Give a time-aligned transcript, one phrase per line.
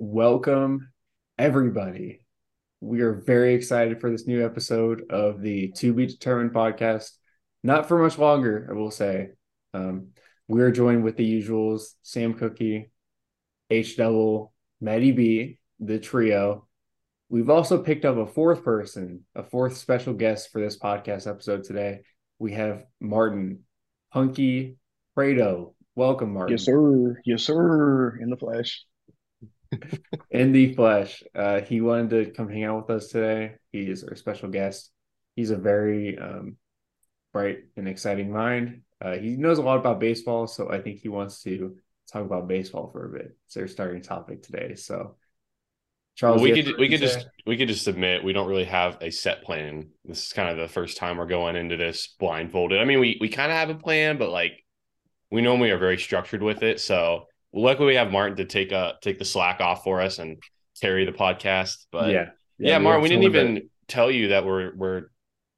[0.00, 0.88] welcome
[1.36, 2.24] everybody.
[2.80, 7.10] We are very excited for this new episode of the To Be Determined podcast.
[7.62, 9.28] Not for much longer, I will say.
[9.74, 10.08] Um,
[10.48, 12.90] we are joined with the usuals Sam Cookie,
[13.68, 16.66] H Double, Maddie B, the trio.
[17.28, 21.64] We've also picked up a fourth person, a fourth special guest for this podcast episode
[21.64, 22.00] today.
[22.38, 23.64] We have Martin
[24.08, 24.78] Hunky
[25.14, 25.74] Fredo.
[25.94, 26.52] Welcome, Martin.
[26.54, 27.20] Yes, sir.
[27.26, 28.16] Yes, sir.
[28.18, 28.86] In the flesh.
[30.30, 31.22] In the flesh.
[31.34, 33.54] Uh, he wanted to come hang out with us today.
[33.72, 34.90] He is our special guest.
[35.36, 36.56] He's a very um,
[37.32, 38.82] bright and exciting mind.
[39.02, 41.76] Uh, he knows a lot about baseball, so I think he wants to
[42.12, 43.36] talk about baseball for a bit.
[43.46, 44.74] It's our starting topic today.
[44.74, 45.16] So,
[46.16, 48.22] Charles, well, we could we could just we could just submit.
[48.22, 49.88] we don't really have a set plan.
[50.04, 52.78] This is kind of the first time we're going into this blindfolded.
[52.78, 54.52] I mean, we we kind of have a plan, but like
[55.30, 56.80] we normally are very structured with it.
[56.80, 60.42] So luckily we have Martin to take uh take the slack off for us and
[60.80, 61.86] carry the podcast.
[61.90, 63.70] But yeah, yeah, yeah Martin, we didn't even bit.
[63.88, 65.02] tell you that we're we're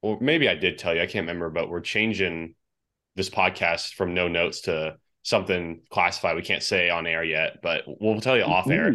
[0.02, 2.54] well, maybe I did tell you, I can't remember, but we're changing
[3.14, 7.82] this podcast from no notes to something classified we can't say on air yet, but
[7.86, 8.92] we'll tell you off air.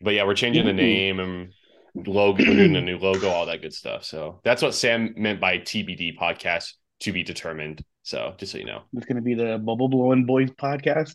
[0.00, 1.52] But yeah, we're changing the name and
[1.94, 4.04] logo, doing a new logo, all that good stuff.
[4.04, 7.82] So that's what Sam meant by TBD podcast to be determined.
[8.02, 11.14] So just so you know, it's going to be the Bubble Blowing Boys podcast.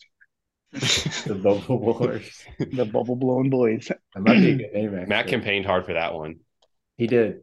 [1.26, 2.46] the Bubble Blowers.
[2.60, 3.88] the Bubble Blowing Boys.
[3.88, 4.94] That might be a good name.
[4.94, 5.06] Actually.
[5.08, 6.42] Matt campaigned hard for that one.
[6.98, 7.42] He did.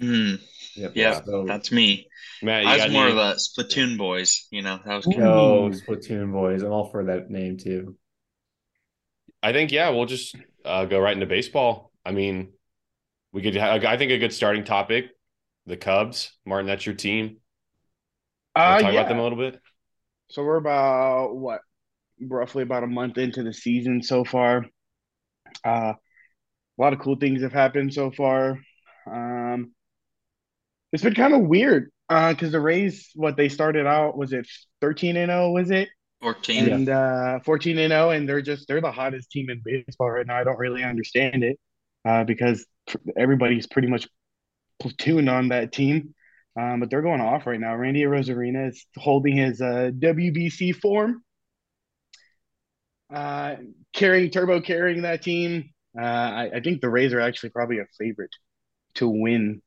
[0.00, 0.40] Mm.
[0.74, 0.92] Yep.
[0.94, 2.08] Yeah, so, that's me.
[2.42, 4.46] Matt, I was more of a Splatoon boys.
[4.50, 5.20] You know, that was good.
[5.20, 6.62] Oh, Splatoon boys.
[6.62, 7.96] I'm all for that name too.
[9.42, 11.92] I think yeah, we'll just uh, go right into baseball.
[12.04, 12.52] I mean,
[13.32, 13.54] we could.
[13.54, 15.06] Have, I think a good starting topic,
[15.66, 16.32] the Cubs.
[16.44, 17.38] Martin, that's your team.
[18.54, 19.00] Uh, talk yeah.
[19.00, 19.60] about them a little bit.
[20.28, 21.60] So we're about what,
[22.20, 24.66] roughly about a month into the season so far.
[25.64, 25.94] Uh,
[26.78, 28.58] a lot of cool things have happened so far.
[29.10, 29.72] Um,
[30.92, 34.46] it's been kind of weird because uh, the Rays, what they started out was it
[34.80, 35.46] thirteen and zero?
[35.46, 35.88] Oh, was it?
[36.22, 40.10] 14 and uh 14 and 0 and they're just they're the hottest team in baseball
[40.10, 41.58] right now i don't really understand it
[42.06, 42.66] uh because
[43.18, 44.08] everybody's pretty much
[44.82, 46.14] platooned on that team
[46.58, 47.76] um, but they're going off right now.
[47.76, 51.22] Randy Arozarena is holding his uh, WBC form,
[53.12, 53.56] uh,
[53.92, 55.70] carrying Turbo, carrying that team.
[55.98, 58.34] Uh, I, I, think the Rays are actually probably a favorite
[58.96, 59.62] to win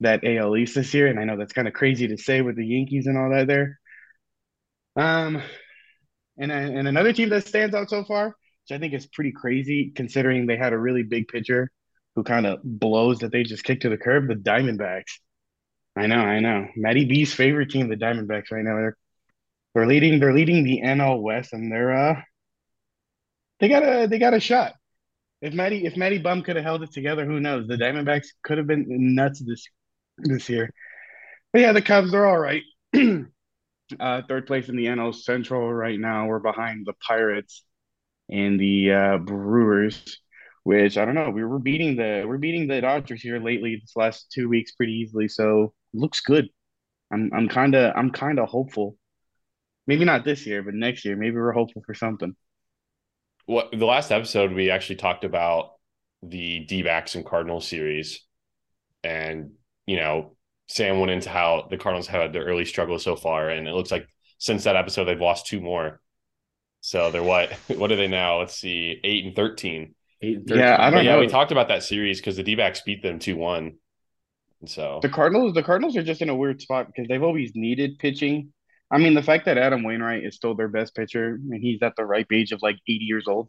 [0.00, 2.56] that AL East this year, and I know that's kind of crazy to say with
[2.56, 3.78] the Yankees and all that there.
[4.96, 5.42] Um,
[6.38, 9.92] and and another team that stands out so far, which I think is pretty crazy
[9.94, 11.70] considering they had a really big pitcher
[12.14, 15.18] who kind of blows that they just kicked to the curb, the Diamondbacks.
[15.96, 16.68] I know, I know.
[16.76, 18.76] Matty B's favorite team, the Diamondbacks, right now.
[18.76, 18.96] They're
[19.74, 20.20] they're leading.
[20.20, 22.22] They're leading the NL West, and they're uh
[23.60, 24.74] they got a they got a shot.
[25.40, 27.66] If Matty if Matty Bum could have held it together, who knows?
[27.66, 29.66] The Diamondbacks could have been nuts this
[30.18, 30.70] this year.
[31.52, 32.62] But yeah, the Cubs they're all right.
[34.00, 36.26] uh, third place in the NL Central right now.
[36.26, 37.64] We're behind the Pirates
[38.30, 40.18] and the uh, Brewers
[40.64, 41.30] which I don't know.
[41.30, 44.94] We were beating the we're beating the Dodgers here lately this last two weeks pretty
[44.94, 45.28] easily.
[45.28, 46.48] So looks good.
[47.12, 48.96] I'm I'm kind of I'm kind of hopeful.
[49.86, 52.34] Maybe not this year, but next year, maybe we're hopeful for something.
[53.46, 55.72] What the last episode we actually talked about
[56.22, 58.24] the D-backs and Cardinals series,
[59.02, 59.52] and
[59.86, 60.36] you know
[60.68, 63.90] Sam went into how the Cardinals had their early struggles so far, and it looks
[63.90, 66.00] like since that episode they've lost two more.
[66.80, 67.52] So they're what?
[67.68, 68.38] What are they now?
[68.38, 69.94] Let's see, eight and thirteen.
[70.22, 70.64] Eight and 13.
[70.64, 71.14] Yeah, I don't but know.
[71.14, 73.74] Yeah, we talked about that series because the D-backs beat them two one.
[74.66, 77.98] So the Cardinals, the Cardinals are just in a weird spot because they've always needed
[77.98, 78.53] pitching.
[78.94, 81.96] I mean, the fact that Adam Wainwright is still their best pitcher and he's at
[81.96, 83.48] the ripe age of like 80 years old,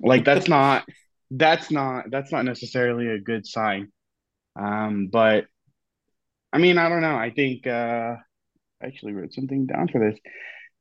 [0.00, 0.88] like that's not
[1.32, 3.90] that's not that's not necessarily a good sign.
[4.54, 5.46] Um, but
[6.52, 7.16] I mean, I don't know.
[7.16, 8.14] I think uh,
[8.80, 10.20] I actually wrote something down for this.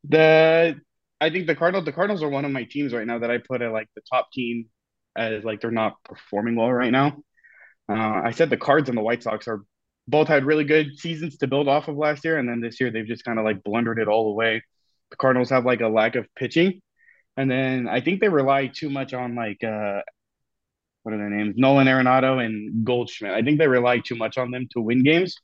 [0.08, 0.80] The
[1.20, 3.40] I think the Cardinals the Cardinals are one of my teams right now that I
[3.40, 4.68] put at like the top team
[5.16, 7.18] as like they're not performing well right now.
[7.90, 9.64] Uh, I said the Cards and the White Sox are
[10.10, 12.92] both had really good seasons to build off of last year, and then this year
[12.92, 14.64] they've just kind of like blundered it all away.
[15.12, 16.82] The Cardinals have like a lack of pitching,
[17.38, 20.02] and then I think they rely too much on like uh,
[21.04, 23.32] what are their names, Nolan Arenado and Goldschmidt.
[23.34, 25.36] I think they rely too much on them to win games,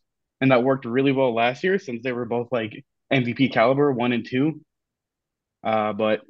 [0.41, 4.11] and that worked really well last year since they were both like MVP caliber, one
[4.11, 4.61] and two.
[5.63, 6.21] Uh, but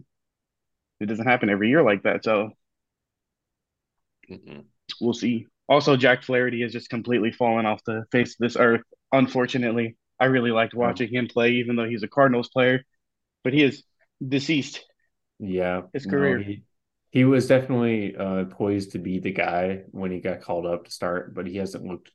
[0.99, 2.51] it doesn't happen every year like that, so
[4.29, 4.65] Mm-mm.
[4.99, 5.47] we'll see.
[5.67, 8.81] Also, Jack Flaherty has just completely fallen off the face of this earth.
[9.11, 12.83] Unfortunately, I really liked watching him play, even though he's a Cardinals player,
[13.43, 13.83] but he is
[14.25, 14.83] deceased.
[15.39, 16.37] Yeah, his career.
[16.37, 16.63] No, he,
[17.11, 20.91] he was definitely uh, poised to be the guy when he got called up to
[20.91, 22.11] start, but he hasn't looked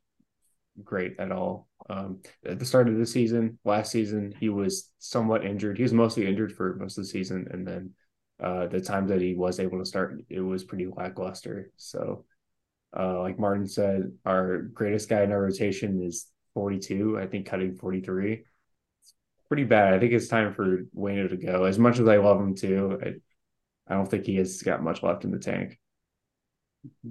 [0.82, 1.68] great at all.
[1.88, 5.76] Um, at the start of the season, last season, he was somewhat injured.
[5.76, 7.90] He was mostly injured for most of the season, and then
[8.42, 11.70] uh, the time that he was able to start, it was pretty lackluster.
[11.76, 12.24] So,
[12.98, 17.18] uh, like Martin said, our greatest guy in our rotation is 42.
[17.18, 18.32] I think cutting 43.
[18.32, 19.14] It's
[19.48, 19.94] pretty bad.
[19.94, 21.64] I think it's time for Waino to go.
[21.64, 25.02] As much as I love him too, I, I don't think he has got much
[25.02, 25.78] left in the tank.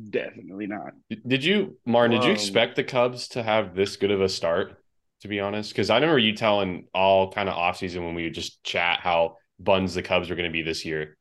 [0.09, 0.93] Definitely not.
[1.27, 2.19] Did you, Martin?
[2.19, 4.75] Did you expect the Cubs to have this good of a start?
[5.21, 8.23] To be honest, because I remember you telling all kind of off season when we
[8.23, 11.17] would just chat how buns the Cubs were going to be this year.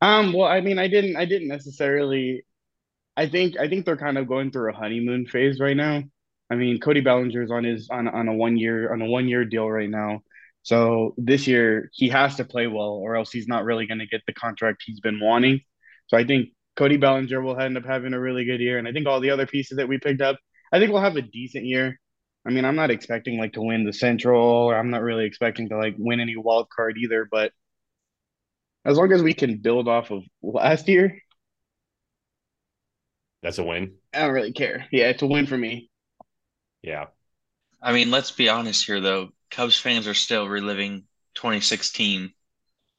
[0.00, 0.32] Um.
[0.32, 1.16] Well, I mean, I didn't.
[1.16, 2.44] I didn't necessarily.
[3.18, 3.58] I think.
[3.58, 6.04] I think they're kind of going through a honeymoon phase right now.
[6.50, 9.44] I mean, Cody Bellinger's on his on on a one year on a one year
[9.44, 10.20] deal right now.
[10.62, 14.06] So this year he has to play well, or else he's not really going to
[14.06, 15.60] get the contract he's been wanting.
[16.06, 18.92] So I think Cody Bellinger will end up having a really good year, and I
[18.92, 20.36] think all the other pieces that we picked up,
[20.72, 21.98] I think we'll have a decent year.
[22.46, 25.68] I mean, I'm not expecting like to win the Central, or I'm not really expecting
[25.70, 27.26] to like win any wild card either.
[27.28, 27.52] But
[28.84, 31.20] as long as we can build off of last year,
[33.42, 33.94] that's a win.
[34.12, 34.86] I don't really care.
[34.90, 35.90] Yeah, it's a win for me.
[36.82, 37.06] Yeah.
[37.80, 39.30] I mean, let's be honest here, though.
[39.50, 41.04] Cubs fans are still reliving
[41.34, 42.32] 2016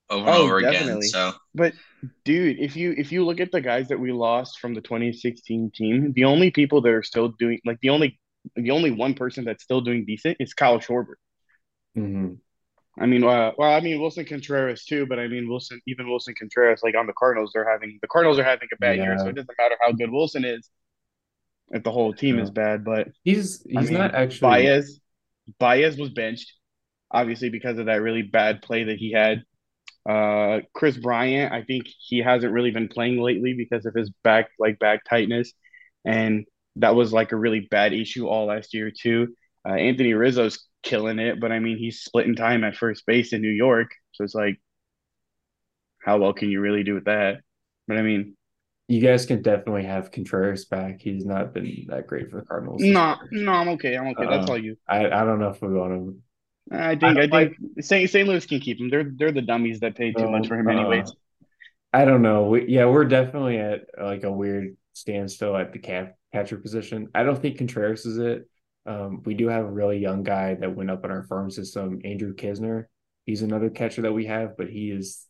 [0.09, 0.91] over and oh, over definitely.
[0.91, 1.01] again.
[1.03, 1.73] So, but
[2.25, 5.71] dude, if you if you look at the guys that we lost from the 2016
[5.75, 8.19] team, the only people that are still doing like the only
[8.55, 11.15] the only one person that's still doing decent is Kyle Schwarber.
[11.97, 12.35] Mm-hmm.
[12.99, 16.35] I mean, uh, well, I mean Willson Contreras too, but I mean Willson, even Willson
[16.37, 19.03] Contreras, like on the Cardinals, they're having the Cardinals are having a bad yeah.
[19.03, 20.69] year, so it doesn't matter how good Willson is
[21.69, 22.43] if the whole team yeah.
[22.43, 22.83] is bad.
[22.83, 24.99] But he's he's I mean, not actually Baez.
[25.59, 26.53] Baez was benched,
[27.09, 29.43] obviously because of that really bad play that he had
[30.07, 34.49] uh, Kris Bryant, I think he hasn't really been playing lately because of his back
[34.57, 35.53] like back tightness,
[36.05, 36.45] and
[36.77, 39.35] that was like a really bad issue all last year too.
[39.67, 43.41] Uh, Anthony Rizzo's killing it, but I mean he's splitting time at first base in
[43.41, 44.59] New York, so it's like,
[46.01, 47.41] how well can you really do with that?
[47.87, 48.35] But I mean,
[48.87, 51.01] you guys can definitely have Contreras back.
[51.01, 52.81] He's not been that great for the Cardinals.
[52.81, 53.97] No, no, I'm okay.
[53.97, 54.25] I'm okay.
[54.25, 54.77] Uh, That's all you.
[54.87, 56.21] I, I don't know if we want to
[56.71, 58.09] I think I, I think like, St.
[58.09, 58.27] St.
[58.27, 58.89] Louis can keep him.
[58.89, 61.11] They're they're the dummies that pay too much for him, uh, anyways.
[61.91, 62.43] I don't know.
[62.43, 67.09] We, yeah, we're definitely at like a weird standstill at the cap, catcher position.
[67.15, 68.47] I don't think Contreras is it.
[68.85, 71.99] Um, we do have a really young guy that went up in our farm system,
[72.03, 72.85] Andrew Knizner.
[73.25, 75.25] He's another catcher that we have, but he is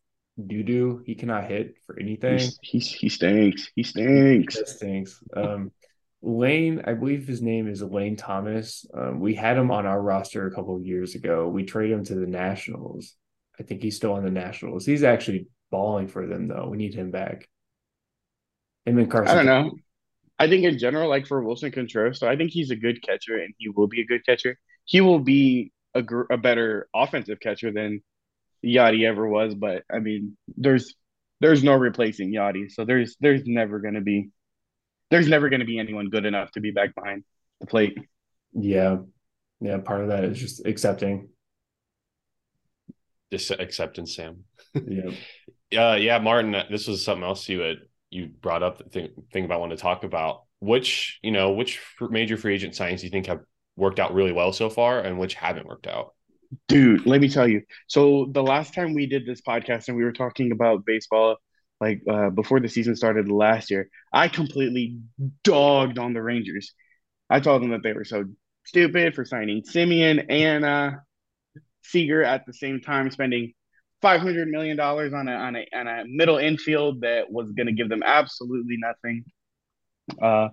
[0.48, 1.04] doo doo.
[1.06, 2.40] He cannot hit for anything.
[2.40, 3.70] He's, he's he stinks.
[3.76, 4.58] He stinks.
[4.58, 5.24] He stinks.
[5.36, 5.72] Um,
[6.22, 8.86] Lane, I believe his name is Lane Thomas.
[8.94, 11.48] Um, we had him on our roster a couple of years ago.
[11.48, 13.16] We traded him to the Nationals.
[13.60, 14.86] I think he's still on the Nationals.
[14.86, 16.68] He's actually balling for them though.
[16.70, 17.48] We need him back.
[18.86, 19.38] Him and Carson.
[19.38, 19.76] I don't know.
[20.40, 23.38] I think in general, like for Willson Contreras, so I think he's a good catcher
[23.38, 24.58] and he will be a good catcher.
[24.86, 28.02] He will be a, gr- a better offensive catcher than
[28.66, 29.54] Yadi ever was.
[29.54, 30.96] But I mean, there's
[31.42, 34.30] there's no replacing Yadi, so there's there's never going to be
[35.12, 37.24] there's never going to be anyone good enough to be back behind
[37.60, 37.98] the plate.
[38.54, 38.98] Yeah.
[39.60, 39.78] Yeah.
[39.80, 41.30] Part of that is just accepting.
[43.32, 44.44] Just acceptance, Sam.
[44.74, 45.12] yeah.
[45.92, 47.78] uh, yeah, Martin, this was something else you had
[48.10, 50.44] you brought up the thing, thing about wanting to talk about.
[50.60, 53.42] Which, you know, which major free agent signings you think have
[53.78, 56.14] worked out really well so far and which haven't worked out?
[56.68, 57.62] Dude, let me tell you.
[57.88, 61.38] So the last time we did this podcast and we were talking about baseball,
[61.80, 64.98] like uh, before the season started last year, I completely
[65.44, 66.74] dogged on the Rangers.
[67.30, 68.26] I told them that they were so
[68.66, 70.92] stupid for signing Semien and uh,
[71.84, 73.54] Seager at the same time, spending
[74.02, 77.68] five hundred million dollars on a on a on a middle infield that was going
[77.68, 79.24] to give them absolutely nothing.
[80.22, 80.50] Uh,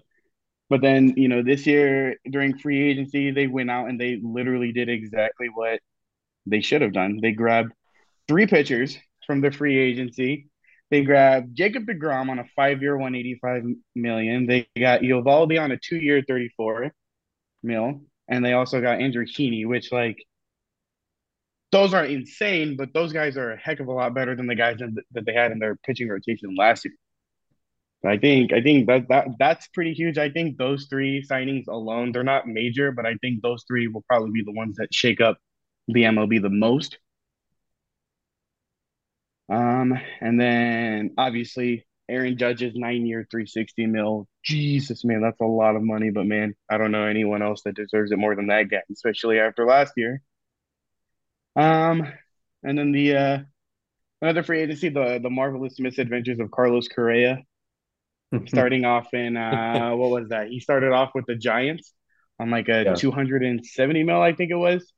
[0.68, 4.72] but then you know this year during free agency, they went out and they literally
[4.72, 5.80] did exactly what
[6.46, 7.18] they should have done.
[7.22, 7.72] They grabbed
[8.28, 10.48] three pitchers from the free agency
[10.90, 14.46] they grabbed Jacob DeGrom on a five-year, 185 million.
[14.46, 16.92] They got Eovaldi on a two-year, 34
[17.62, 20.24] mil, and they also got Andrew Heaney, which like
[21.76, 24.54] those are insane, but those guys are a heck of a lot better than the
[24.54, 26.94] guys that, that they had in their pitching rotation last year.
[28.02, 30.16] I think I think that that that's pretty huge.
[30.16, 34.04] I think those three signings alone, they're not major, but I think those three will
[34.08, 35.36] probably be the ones that shake up
[35.88, 36.98] the MLB the most.
[39.50, 44.28] Um, and then obviously Aaron Judge's nine year, 360 mil.
[44.44, 46.10] Jesus, man, that's a lot of money.
[46.10, 49.40] But man, I don't know anyone else that deserves it more than that guy, especially
[49.40, 50.22] after last year.
[51.56, 52.12] Um,
[52.62, 53.38] and then the uh
[54.22, 57.38] another free agency, the the marvelous misadventures of Carlos Correa.
[58.46, 60.48] starting off in uh, what was that?
[60.48, 61.92] He started off with the Giants
[62.38, 62.94] on like a yeah.
[62.94, 64.92] 270 mil, I think it was.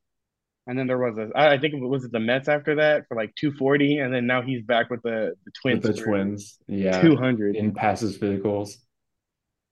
[0.67, 3.17] And then there was a, I think it was it the Mets after that for
[3.17, 5.83] like 240, and then now he's back with the the Twins.
[5.87, 8.77] With the Twins, yeah, 200 in passes physicals.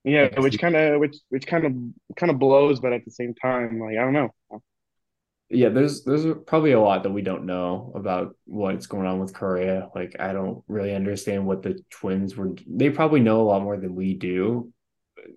[0.05, 1.75] Yeah, which kind of which which kind of
[2.17, 4.31] kind of blows, but at the same time, like I don't know.
[5.49, 9.33] Yeah, there's there's probably a lot that we don't know about what's going on with
[9.33, 9.89] Correa.
[9.95, 12.55] Like I don't really understand what the Twins were.
[12.67, 14.73] They probably know a lot more than we do,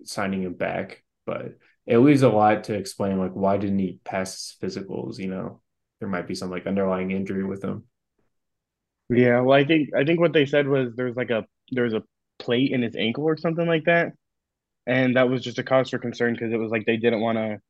[0.04, 1.04] signing him back.
[1.26, 5.60] But it leaves a lot to explain like why didn't he pass physicals you know
[6.00, 7.84] there might be some like underlying injury with him
[9.08, 12.02] yeah well i think i think what they said was there's like a there's a
[12.38, 14.12] plate in his ankle or something like that
[14.86, 17.38] and that was just a cause for concern because it was like they didn't want
[17.38, 17.60] to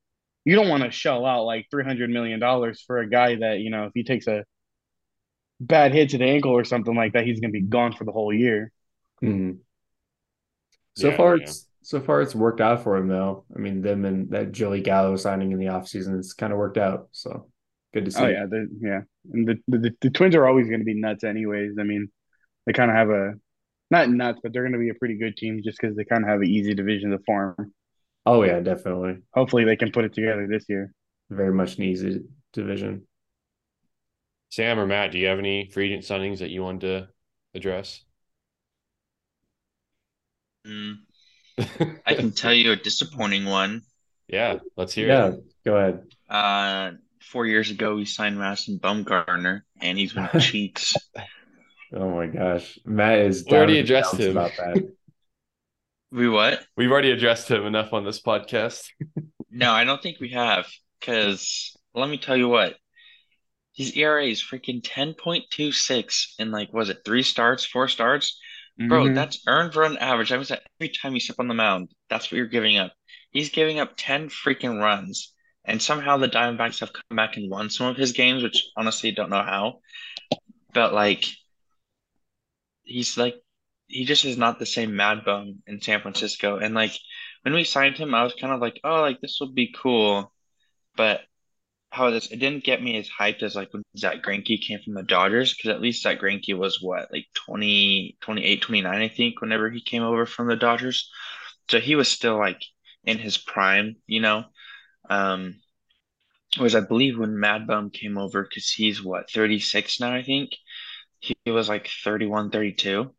[0.45, 3.71] you don't want to shell out like 300 million dollars for a guy that you
[3.71, 4.45] know if he takes a
[5.61, 8.05] bad hit to the ankle or something like that he's going to be gone for
[8.05, 8.73] the whole year
[9.23, 9.59] mm-hmm.
[10.97, 11.43] so yeah, far yeah.
[11.43, 13.45] it's so far it's worked out for him though.
[13.55, 16.79] I mean, them and that Joey Gallo signing in the offseason, it's kind of worked
[16.79, 17.09] out.
[17.13, 17.49] So
[17.95, 18.25] good to oh, see.
[18.25, 19.01] Oh yeah, the, yeah.
[19.33, 21.73] And the, the the Twins are always going to be nuts, anyways.
[21.81, 22.11] I mean,
[22.67, 23.35] they kind of have a
[23.91, 26.23] not nuts, but they're going to be a pretty good team just because they kind
[26.23, 27.73] of have an easy division to farm.
[28.33, 29.19] Oh yeah, definitely.
[29.35, 30.93] Hopefully, they can put it together this year.
[31.31, 32.21] Very much an easy
[32.53, 33.03] division.
[34.51, 37.09] Sam or Matt, do you have any free agent signings that you want to
[37.57, 38.05] address?
[40.65, 40.99] Mm,
[42.07, 43.83] I can tell you a disappointing one.
[44.29, 45.41] Yeah, let's hear yeah, it.
[45.65, 46.05] go ahead.
[46.29, 50.95] Uh, four years ago, we signed Madison Bumgarner, and he's been cheats.
[51.93, 53.45] oh my gosh, Matt is.
[53.45, 54.89] We already addressed him about that.
[56.13, 56.61] we what?
[56.77, 58.85] We've already addressed him enough on this podcast.
[59.51, 60.67] no, I don't think we have.
[60.99, 62.77] Because let me tell you what,
[63.75, 67.89] his ERA is freaking ten point two six in like was it three starts, four
[67.89, 68.39] starts.
[68.89, 69.15] Bro, mm-hmm.
[69.15, 70.33] that's earned run average.
[70.33, 72.93] I was at every time you step on the mound, that's what you're giving up.
[73.31, 75.35] He's giving up 10 freaking runs.
[75.67, 79.13] And somehow the Diamondbacks have come back and won some of his games, which honestly
[79.13, 79.81] don't know how.
[80.73, 81.27] But like
[82.83, 83.37] he's like
[83.91, 86.59] he just is not the same mad bum in San Francisco.
[86.59, 86.93] And like
[87.43, 90.33] when we signed him, I was kind of like, oh, like this will be cool.
[90.97, 91.23] But
[91.91, 94.95] how this it didn't get me as hyped as like when Zack Greinke came from
[94.95, 99.41] the Dodgers because at least Zack Greinke was what like 20, 28, 29 I think
[99.41, 101.11] whenever he came over from the Dodgers.
[101.71, 102.63] So he was still like
[103.05, 104.45] in his prime, you know.
[105.11, 105.57] Um
[106.61, 110.51] was I believe when Mad Bum came over because he's what 36 now I think.
[111.21, 113.15] He was like 31, 32.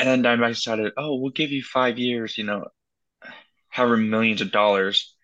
[0.00, 2.66] And then Diamondback decided, oh, we'll give you five years, you know,
[3.68, 5.14] however millions of dollars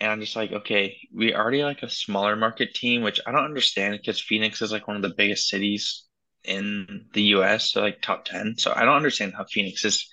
[0.00, 3.46] and I'm just like, okay, we already like a smaller market team, which I don't
[3.46, 6.04] understand because Phoenix is like one of the biggest cities
[6.44, 8.56] in the US, so like top 10.
[8.58, 10.06] So I don't understand how Phoenix is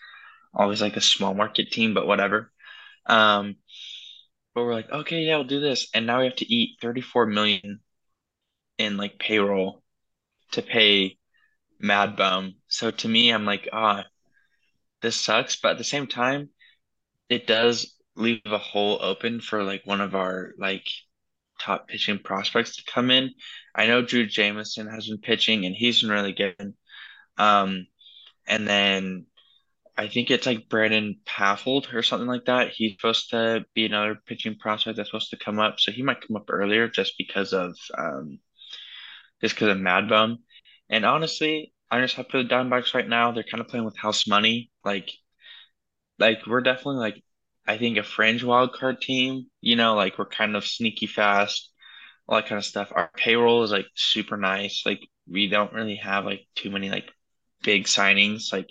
[0.54, 2.52] always like a small market team, but whatever.
[3.08, 3.58] Um,
[4.56, 5.90] but we're like, okay, yeah, we'll do this.
[5.94, 7.82] And now we have to eat 34 million
[8.78, 9.84] in like payroll
[10.54, 11.18] to pay
[11.80, 12.56] Mad Bum.
[12.68, 14.06] So to me, I'm like, ah,
[15.02, 15.56] this sucks.
[15.58, 16.50] But at the same time,
[17.30, 20.86] it does leave a hole open for like one of our like
[21.60, 23.32] top pitching prospects to come in.
[23.76, 26.74] I know Drey Jameson has been pitching and he's been really good.
[27.38, 27.88] Um,
[28.48, 29.26] and then
[29.98, 32.70] I think it's like Brandon Pfaadt or something like that.
[32.70, 35.80] He's supposed to be another pitching prospect that's supposed to come up.
[35.80, 38.40] So he might come up earlier just because of um,
[39.42, 40.40] just because of Mad Bum.
[40.90, 43.32] And honestly, I'm just happy for the Diamondbacks right now.
[43.32, 44.71] They're kind of playing with house money.
[44.86, 45.12] Like,
[46.20, 47.24] like we're definitely like
[47.68, 51.72] I think a fringe wild card team, you know, like we're kind of sneaky fast,
[52.28, 52.92] all that kind of stuff.
[52.96, 54.84] Our payroll is like super nice.
[54.86, 57.12] Like we don't really have like too many like
[57.64, 58.54] big signings.
[58.54, 58.70] Like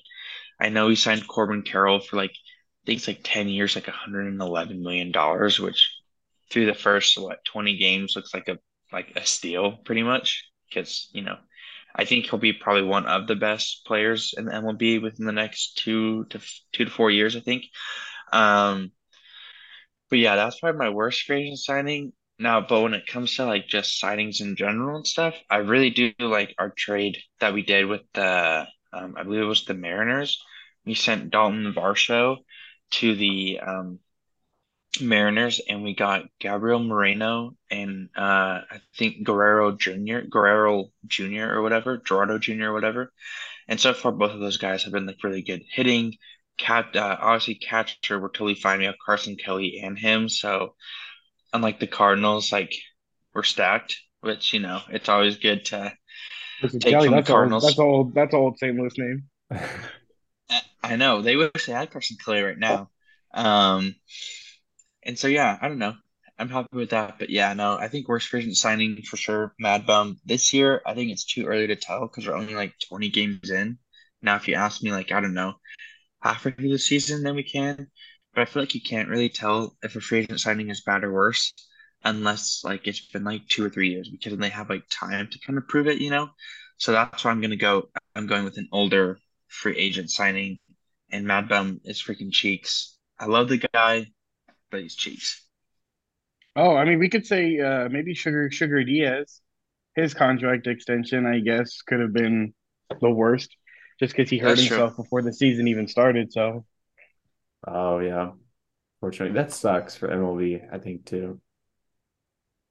[0.60, 3.88] I know we signed Corbin Carroll for like I think it's like 10 years, like
[3.88, 5.90] 111 million dollars, which
[6.50, 8.58] through the first what 20 games looks like a
[8.92, 10.46] like a steal pretty much.
[10.68, 11.36] Because, you know,
[11.94, 15.32] I think he'll be probably one of the best players in the MLB within the
[15.32, 16.40] next two to
[16.72, 17.64] two to four years, I think.
[18.32, 18.92] Um,
[20.08, 22.12] but yeah, that's probably my worst free signing.
[22.38, 25.90] Now, but when it comes to like just signings in general and stuff, I really
[25.90, 29.74] do like our trade that we did with the, um, I believe it was the
[29.74, 30.42] Mariners.
[30.86, 32.38] We sent Dalton Varsho
[32.92, 33.98] to the um,
[35.00, 41.52] Mariners, and we got Gabriel Moreno and uh, I think Guerrero Jr., Guerrero Jr.
[41.52, 42.64] or whatever, Gerardo Jr.
[42.64, 43.12] or whatever.
[43.68, 46.16] And so far, both of those guys have been like really good hitting,
[46.60, 48.80] cat uh, obviously catcher we're totally fine.
[48.80, 50.28] We have Carson Kelly and him.
[50.28, 50.74] So
[51.52, 52.74] unlike the Cardinals, like
[53.34, 55.92] we're stacked, which you know it's always good to
[56.62, 57.64] take Kelly, from that's the Cardinals.
[57.64, 58.14] Old, that's old.
[58.14, 58.76] That's old St.
[58.76, 59.24] Louis name.
[60.82, 62.90] I know they wish they had Carson Kelly right now.
[63.32, 63.94] Um,
[65.02, 65.94] and so yeah, I don't know.
[66.38, 69.54] I'm happy with that, but yeah, no, I think worst free agent signing for sure.
[69.58, 70.80] Mad Bum this year.
[70.86, 73.78] I think it's too early to tell because we're only like 20 games in.
[74.22, 75.54] Now, if you ask me, like I don't know,
[76.22, 77.88] halfway through the season, then we can.
[78.34, 81.04] But I feel like you can't really tell if a free agent signing is bad
[81.04, 81.52] or worse
[82.04, 85.28] unless like it's been like two or three years because then they have like time
[85.30, 86.30] to kind of prove it, you know.
[86.78, 87.90] So that's why I'm gonna go.
[88.14, 90.58] I'm going with an older free agent signing,
[91.10, 92.96] and Mad Bum is freaking cheeks.
[93.18, 94.06] I love the guy,
[94.70, 95.44] but he's cheeks.
[96.56, 99.40] Oh, I mean, we could say uh, maybe Sugar Sugar Diaz.
[99.96, 102.54] His contract extension, I guess, could have been
[103.00, 103.56] the worst,
[103.98, 105.04] just because he hurt That's himself true.
[105.04, 106.32] before the season even started.
[106.32, 106.64] So,
[107.66, 108.32] oh yeah,
[109.00, 110.72] fortunately, that sucks for MLB.
[110.72, 111.40] I think too.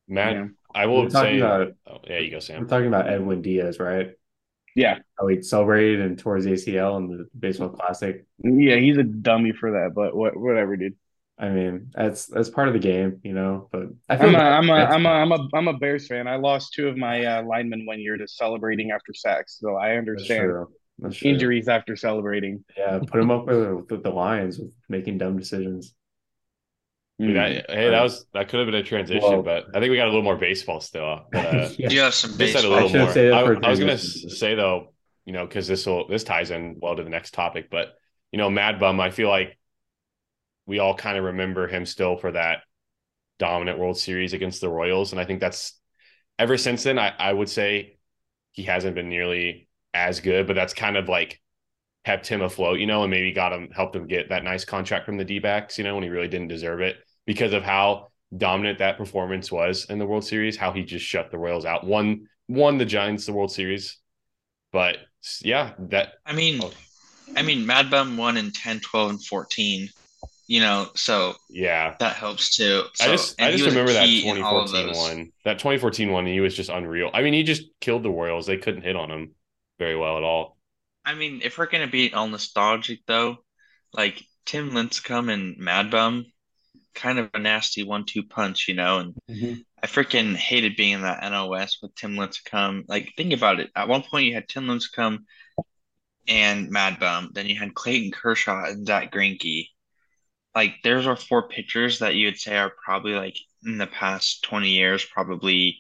[0.07, 0.47] Matt, yeah.
[0.73, 2.61] I will say, about, oh, yeah, you go, Sam.
[2.61, 4.11] We're talking about Edwin Diaz, right?
[4.75, 4.99] Yeah.
[5.19, 8.25] How he celebrated and tore his ACL in the baseball classic.
[8.43, 10.95] Yeah, he's a dummy for that, but what, whatever, dude.
[11.39, 13.69] I mean, that's that's part of the game, you know.
[13.71, 16.27] But I feel I'm a, I'm a, I'm a, I'm a, I'm a Bears fan.
[16.27, 19.95] I lost two of my uh, linemen one year to celebrating after sacks, so I
[19.95, 20.65] understand
[21.21, 22.65] injuries after celebrating.
[22.77, 25.93] Yeah, put them up with, with the Lions with making dumb decisions.
[27.21, 27.65] Mm.
[27.69, 30.05] hey, that was that could have been a transition, well, but I think we got
[30.05, 31.25] a little more baseball still.
[31.31, 31.89] But, uh, yeah.
[31.89, 32.65] You have some baseball.
[32.65, 33.63] a little more.
[33.63, 34.93] I, I was gonna say though,
[35.25, 37.93] you know, because this will this ties in well to the next topic, but
[38.31, 39.58] you know, Mad Bum, I feel like
[40.69, 42.59] we all kind of remember him still for that
[43.39, 45.11] dominant World Series against the Royals.
[45.11, 45.73] And I think that's
[46.37, 47.97] ever since then, I, I would say
[48.51, 51.41] he hasn't been nearly as good, but that's kind of like
[52.05, 55.07] kept him afloat, you know, and maybe got him, helped him get that nice contract
[55.07, 58.09] from the D backs, you know, when he really didn't deserve it because of how
[58.37, 61.83] dominant that performance was in the World Series, how he just shut the Royals out,
[61.83, 63.97] won, won the Giants the World Series.
[64.71, 64.97] But
[65.41, 66.71] yeah, that, I mean, oh.
[67.35, 69.89] I mean, Mad Bum won in 10, 12, and 14
[70.49, 72.81] you know, so yeah, that helps too.
[72.95, 75.31] So, I just I just remember that 2014 one.
[75.45, 77.11] That 2014 one, he was just unreal.
[77.13, 78.47] I mean, he just killed the Royals.
[78.47, 79.35] They couldn't hit on him
[79.77, 80.57] very well at all.
[81.05, 83.37] I mean, if we're gonna be all nostalgic though,
[83.93, 86.25] like Tim Lincecum and Mad Bum,
[86.95, 88.97] kind of a nasty one-two punch, you know.
[88.97, 89.53] And mm-hmm.
[89.83, 92.85] I freaking hated being in that NOS with Tim Lincecum.
[92.87, 93.69] Like, think about it.
[93.75, 95.19] At one point, you had Tim Lincecum
[96.27, 97.29] and Mad Bum.
[97.33, 99.67] Then you had Clayton Kershaw and Zack Greinke
[100.55, 104.43] like there's our four pitchers that you would say are probably like in the past
[104.43, 105.79] 20 years, probably,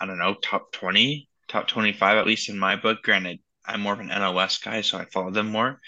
[0.00, 3.02] I don't know, top 20, top 25, at least in my book.
[3.02, 5.80] Granted, I'm more of an NOS guy, so I follow them more.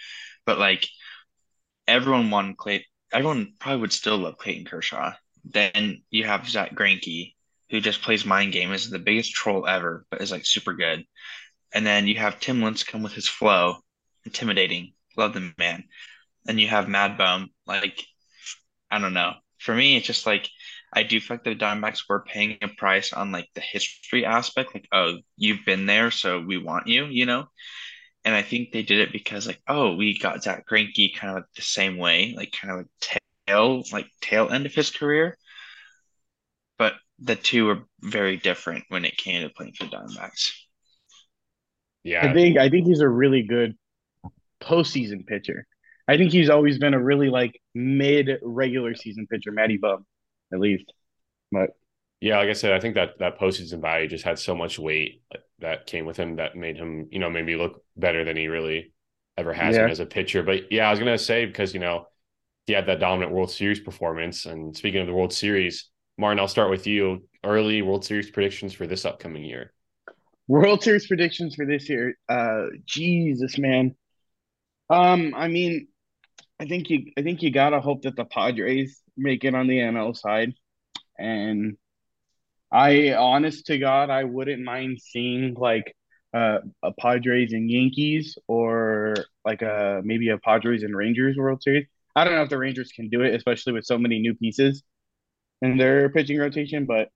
[0.45, 0.89] But like
[1.87, 5.13] everyone won Clay, everyone probably would still love Clayton Kershaw.
[5.45, 7.35] Then you have Zack Greinke,
[7.71, 11.05] who just plays mind game, is the biggest troll ever, but is like super good.
[11.73, 13.77] And then you have Tim Lincecum with his flow,
[14.25, 14.95] intimidating.
[15.17, 15.85] Love the man
[16.49, 17.51] and you have Mad Bum.
[17.67, 18.05] Like,
[18.91, 19.35] I don't know.
[19.59, 20.49] For me, it's just like
[20.93, 24.75] I do feel like the Diamondbacks were paying a price on like the history aspect,
[24.75, 27.47] like, oh, you've been there, so we want you, you know?
[28.25, 31.37] And I think they did it because like, oh, we got Zack Greinke kind of
[31.37, 35.37] like the same way, like kind of like tail, like tail end of his career.
[36.79, 40.53] But the two were very different when it came to playing for the Diamondbacks.
[42.05, 42.27] Yeah.
[42.27, 43.77] I think I think he's a really good
[44.63, 45.67] postseason pitcher.
[46.09, 50.07] I think he's always been a really like mid regular season pitcher, Matty Bum,
[50.53, 50.93] at least.
[51.51, 51.71] But
[52.21, 55.23] yeah, like I said, I think that that postseason value just had so much weight
[55.59, 58.93] that came with him that made him, you know, maybe look better than he really
[59.37, 59.89] ever has yeah.
[59.89, 60.43] as a pitcher.
[60.43, 62.07] But yeah, I was gonna say because you know
[62.67, 64.47] he had that dominant World Series performance.
[64.47, 65.89] And speaking of the World Series,
[66.19, 67.29] Martin, I'll start with you.
[67.45, 69.73] Early World Series predictions for this upcoming year.
[70.49, 72.17] World Series predictions for this year.
[72.29, 73.97] Uh Jesus, man.
[74.89, 75.89] Um, I mean,
[76.59, 79.79] I think you I think you gotta hope that the Padres make it on the
[79.79, 80.55] NL side.
[81.19, 81.77] And
[82.73, 85.95] I honest to God, I wouldn't mind seeing like
[86.35, 89.15] uh, a Padres and Yankees or
[89.45, 91.87] like a maybe a Padres and Rangers World Series.
[92.15, 94.83] I don't know if the Rangers can do it, especially with so many new pieces
[95.63, 97.11] in their pitching rotation, but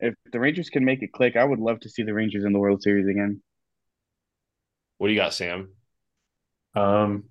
[0.00, 2.52] if the Rangers can make it click, I would love to see the Rangers in
[2.52, 3.42] the World Series again.
[4.98, 5.70] What do you got, Sam?
[6.74, 7.24] Um,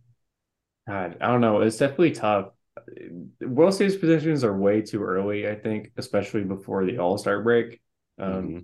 [0.87, 1.61] God, I don't know.
[1.61, 2.49] It's definitely tough.
[3.41, 7.81] World Series positions are way too early, I think, especially before the All Star break.
[8.19, 8.59] Um, mm-hmm.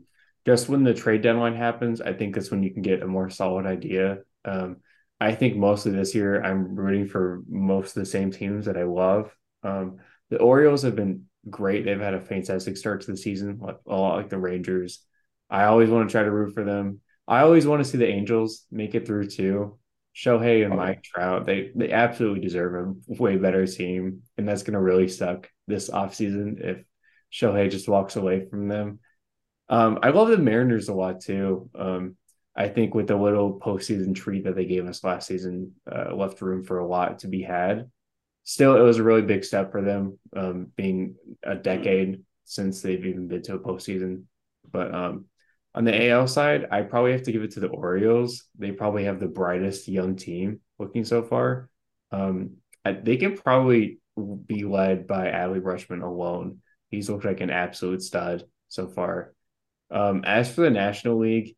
[0.45, 3.29] Just when the trade deadline happens, I think that's when you can get a more
[3.29, 4.19] solid idea.
[4.43, 4.77] Um,
[5.19, 8.83] I think mostly this year, I'm rooting for most of the same teams that I
[8.83, 9.35] love.
[9.63, 9.97] Um,
[10.29, 11.85] the Orioles have been great.
[11.85, 15.03] They've had a fantastic start to the season, like a lot like the Rangers.
[15.49, 17.01] I always want to try to root for them.
[17.27, 19.77] I always want to see the Angels make it through too.
[20.15, 20.75] Shohei and.
[20.75, 25.07] Mike Trout, they they absolutely deserve a way better team, and that's going to really
[25.07, 26.83] suck this offseason if
[27.31, 28.99] Shohei just walks away from them.
[29.69, 31.69] Um, I love the Mariners a lot too.
[31.75, 32.17] Um,
[32.55, 36.41] I think with the little postseason treat that they gave us last season, uh, left
[36.41, 37.89] room for a lot to be had.
[38.43, 43.05] Still, it was a really big step for them, um, being a decade since they've
[43.05, 44.23] even been to a postseason.
[44.69, 45.25] But um,
[45.73, 48.43] on the AL side, I probably have to give it to the Orioles.
[48.57, 51.69] They probably have the brightest young team looking so far.
[52.11, 53.99] Um, they can probably
[54.45, 56.59] be led by Adley Rutschman alone.
[56.89, 59.33] He's looked like an absolute stud so far.
[59.89, 61.55] Um, as for the National League,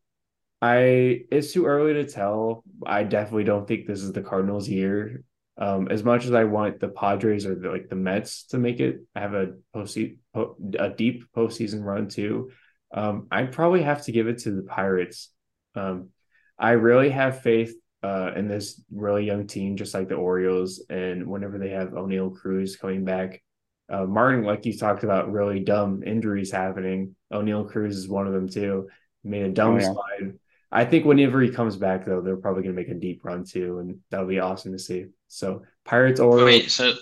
[0.62, 2.64] I it's too early to tell.
[2.86, 5.24] I definitely don't think this is the Cardinals' year.
[5.56, 8.80] Um, as much as I want the Padres or the, like the Mets to make
[8.80, 12.50] it, I have a post a deep postseason run too.
[12.94, 15.30] Um, I'd probably have to give it to the Pirates.
[15.74, 16.10] Um,
[16.58, 20.84] I really have faith uh, in this really young team, just like the Orioles.
[20.88, 23.42] And whenever they have Oneil Cruz coming back,
[23.90, 27.16] uh, Martin, like you talked about, really dumb injuries happening.
[27.32, 28.88] Oneil Cruz is one of them too.
[29.24, 29.92] Made a dumb oh, yeah.
[29.92, 30.38] slide.
[30.70, 33.44] I think whenever he comes back, though, they're probably going to make a deep run
[33.44, 35.06] too, and that'll be awesome to see.
[35.28, 36.44] So Pirates Orioles.
[36.44, 36.94] Wait, so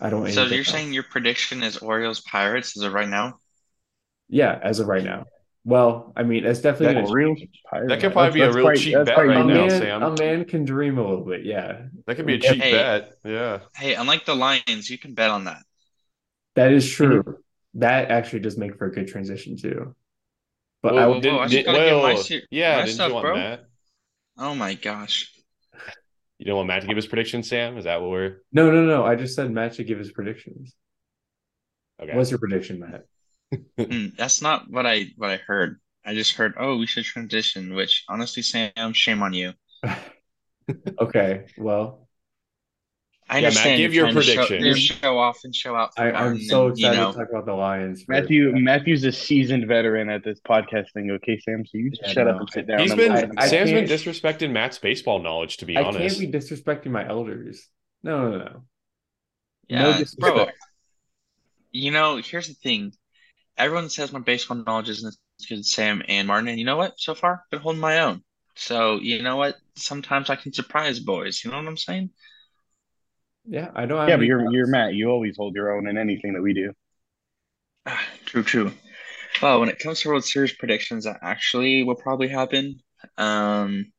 [0.00, 0.30] I don't.
[0.30, 3.39] So you're saying your prediction is Orioles Pirates as of right now?
[4.30, 5.26] Yeah, as of right now.
[5.64, 7.34] Well, I mean, it's definitely that, real
[7.86, 10.02] that could probably that's, be a real cheap bet right now, man, Sam.
[10.02, 11.82] A man can dream a little bit, yeah.
[12.06, 13.58] That could be a cheap hey, bet, yeah.
[13.76, 15.62] Hey, unlike the Lions, you can bet on that.
[16.54, 17.22] That is true.
[17.22, 17.32] Mm-hmm.
[17.80, 19.94] That actually does make for a good transition too.
[20.82, 23.36] But well, I, did, I did, well, my, yeah, my didn't stuff, you want bro?
[23.36, 23.64] Matt?
[24.38, 25.30] Oh my gosh.
[26.38, 27.76] You don't want Matt to give his predictions, Sam?
[27.76, 28.38] Is that what we're?
[28.50, 29.04] No, no, no.
[29.04, 30.74] I just said Matt should give his predictions.
[32.02, 32.16] Okay.
[32.16, 33.04] What's your prediction, Matt?
[33.52, 35.80] Mm, that's not what I what I heard.
[36.04, 37.74] I just heard, oh, we should transition.
[37.74, 39.52] Which honestly, Sam, shame on you.
[41.00, 42.08] okay, well,
[43.30, 43.70] I yeah, understand.
[43.70, 44.74] Matt, give your prediction.
[44.74, 45.90] Show, show, off and show out.
[45.96, 47.12] I, am so and, excited you know.
[47.12, 48.02] to talk about the Lions.
[48.02, 51.12] For, Matthew, Matthew's a seasoned veteran at this podcast thing.
[51.12, 52.80] Okay, Sam, so you yeah, shut up and sit down.
[52.80, 55.58] He's been I, Sam's been disrespecting Matt's baseball knowledge.
[55.58, 57.68] To be I honest, I can't be disrespecting my elders.
[58.02, 58.62] No, no, no.
[59.68, 60.48] Yeah, no bro.
[61.70, 62.92] You know, here's the thing
[63.60, 66.76] everyone says my baseball knowledge isn't as good as Sam and Martin, and you know
[66.76, 66.98] what?
[66.98, 68.22] So far, I've been holding my own.
[68.56, 69.56] So you know what?
[69.76, 71.44] Sometimes I can surprise boys.
[71.44, 72.10] You know what I'm saying?
[73.44, 74.08] Yeah, I don't.
[74.08, 74.94] yeah, but you're you're Matt.
[74.94, 76.72] You always hold your own in anything that we do.
[77.86, 78.72] Ah, true, true.
[79.40, 82.80] Well, when it comes to World Series predictions, that actually will probably happen.
[83.16, 83.92] Um,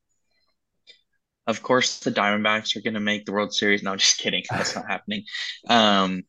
[1.47, 3.81] of course, the Diamondbacks are going to make the World Series.
[3.81, 4.43] No, just kidding.
[4.49, 5.23] That's not happening.
[5.67, 6.23] Um,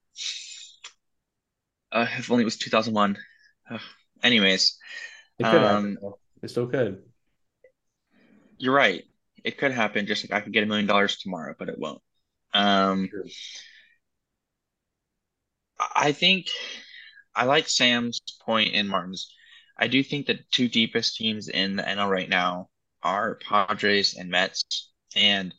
[1.92, 3.18] uh, if only it was 2001.
[3.70, 3.78] Uh,
[4.22, 4.78] anyways,
[5.38, 5.98] it could um, happen.
[6.42, 7.02] It still could.
[8.58, 9.04] You're right.
[9.44, 10.06] It could happen.
[10.06, 12.00] Just like I could get a million dollars tomorrow, but it won't.
[12.54, 13.24] Um, sure.
[15.94, 16.46] I think
[17.34, 19.32] I like Sam's point and Martin's.
[19.76, 22.68] I do think the two deepest teams in the NL right now
[23.02, 24.90] are Padres and Mets.
[25.16, 25.54] And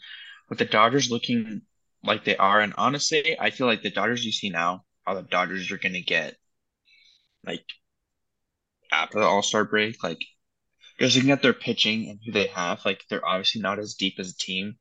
[0.50, 1.62] with the Dodgers looking
[2.04, 5.24] like they are, and honestly, I feel like the Dodgers you see now how the
[5.24, 6.36] Dodgers are going to get
[7.46, 7.66] like
[8.92, 10.04] after the All Star break.
[10.04, 10.22] Like,
[11.00, 14.16] just looking at their pitching and who they have, like they're obviously not as deep
[14.20, 14.78] as a team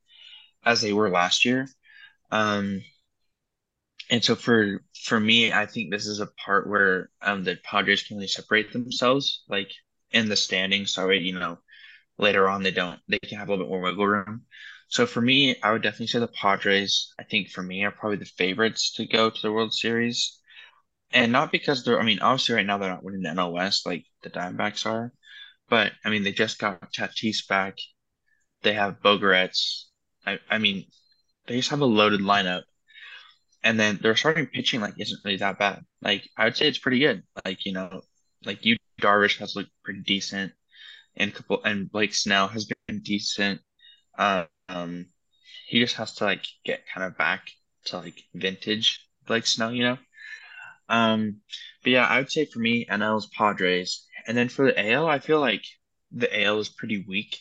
[0.64, 1.68] as they were last year.
[2.30, 2.82] Um,
[4.11, 8.02] and so for for me, I think this is a part where um the Padres
[8.02, 9.70] can really separate themselves, like
[10.11, 10.92] in the standings.
[10.92, 11.58] So you know,
[12.18, 14.42] later on they don't they can have a little bit more wiggle room.
[14.92, 18.18] So for me, I would definitely say the Padres, I think for me, are probably
[18.18, 20.38] the favorites to go to the World Series.
[21.12, 23.87] And not because they're, I mean, obviously right now they're not winning the NL West
[23.87, 25.14] like the Diamondbacks are.
[25.70, 27.78] But, I mean, they just got Tatis back.
[28.64, 29.85] They have Bogaerts.
[30.26, 30.85] I, I mean,
[31.46, 32.64] they just have a loaded lineup.
[33.62, 35.87] And then their starting pitching, like, isn't really that bad.
[36.02, 37.22] Like, I would say it's pretty good.
[37.46, 38.02] Like, you know,
[38.44, 40.52] like you, Darvish has looked pretty decent.
[41.16, 43.62] And couple, and Blake Snell has been decent.
[44.18, 45.06] Uh, um,
[45.66, 47.50] he just has to like get kind of back
[47.87, 49.98] to like vintage like Snell, you know.
[50.88, 51.40] Um,
[51.82, 55.18] but yeah, I would say for me, NL's Padres, and then for the AL, I
[55.18, 55.64] feel like
[56.11, 57.38] the AL is pretty weak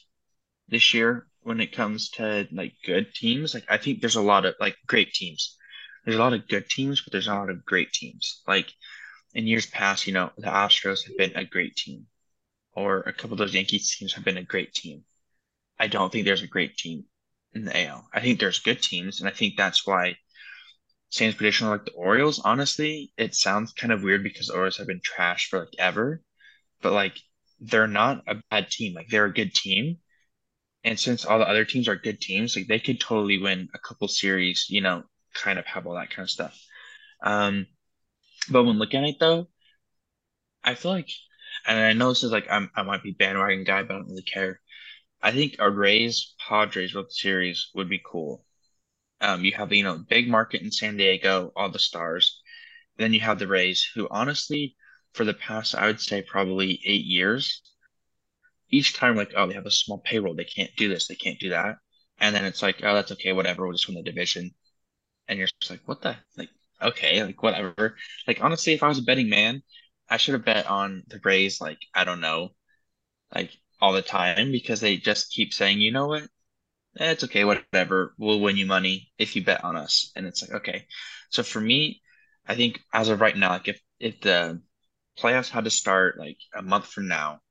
[0.67, 3.54] this year when it comes to like good teams.
[3.54, 5.58] Like I think there's a lot of like great teams.
[6.06, 8.41] There's a lot of good teams, but there's not a lot of great teams.
[8.48, 8.72] Like
[9.34, 12.08] in years past, you know, the Astros have been a great team,
[12.74, 15.04] or a couple of those Yankees teams have been a great team.
[15.80, 17.06] I don't think there's a great team
[17.54, 18.08] in the AL.
[18.14, 20.18] I think there's good teams, and I think that's why
[21.10, 22.40] Sam's prediction like the Orioles.
[22.40, 26.24] Honestly, it sounds kind of weird because the Orioles have been trashed for like ever,
[26.82, 27.20] but like
[27.60, 28.94] they're not a bad team.
[28.96, 30.00] Like they're a good team.
[30.84, 33.80] And since all the other teams are good teams, like they could totally win a
[33.80, 36.60] couple series, you know, kind of have all that kind of stuff.
[37.24, 37.68] Um,
[38.50, 39.48] but when looking at it though,
[40.64, 41.10] I feel like,
[41.68, 44.10] and I know this is like I'm, I might be bandwagon guy, but I don't
[44.10, 44.60] really care.
[45.24, 48.46] I think a Rays Padres World Series would be cool.
[49.22, 52.42] Um, you have you know big market in San Diego, all the stars.
[52.98, 54.76] Then you have the Rays, who honestly,
[55.14, 57.62] for the past I would say probably eight years,
[58.70, 61.40] each time like oh they have a small payroll, they can't do this, they can't
[61.40, 61.78] do that,
[62.20, 64.52] and then it's like oh that's okay, whatever, we'll just win the division,
[65.28, 66.50] and you're just like what the like
[66.82, 67.98] okay like whatever.
[68.28, 69.64] Like honestly, if I was a betting man,
[70.10, 72.52] I should have bet on the Rays like I don't know,
[73.36, 76.24] like all the time because they just keep saying you know what
[77.00, 78.13] eh, it's okay, whatever.
[78.17, 80.12] We'll win you money if you bet on us.
[80.15, 80.86] And it's like, okay.
[81.30, 82.02] So for me,
[82.48, 84.62] I think as of right now, like if if the
[85.20, 87.41] playoffs had to start like a month from now,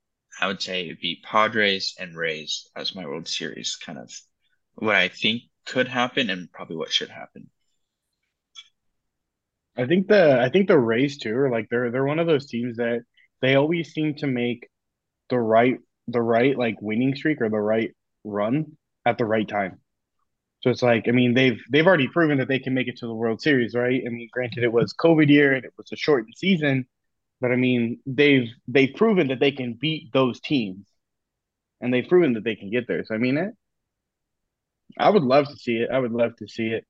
[0.41, 4.13] I would say it'd be Padres and Rays as my World Series kind of
[4.75, 7.51] what I think could happen and probably what should happen.
[9.77, 12.47] I think the I think the Rays too are like they're they're one of those
[12.47, 13.03] teams that
[13.41, 14.69] they always seem to make
[15.31, 19.81] the right the right like winning streak or the right run at the right time.
[20.63, 23.07] So it's like, I mean, they've they've already proven that they can make it to
[23.07, 24.03] the World Series, right?
[24.07, 26.87] I mean, granted, it was COVID year and it was a shortened season,
[27.41, 30.87] but I mean, they've they've proven that they can beat those teams,
[31.81, 33.05] and they've proven that they can get there.
[33.05, 33.55] So I mean, it.
[34.99, 35.91] I would love to see it.
[35.91, 36.85] I would love to see it.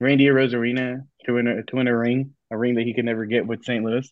[0.00, 3.26] Randy Arozarena to win a to win a ring, a ring that he could never
[3.26, 3.84] get with St.
[3.84, 4.10] Louis.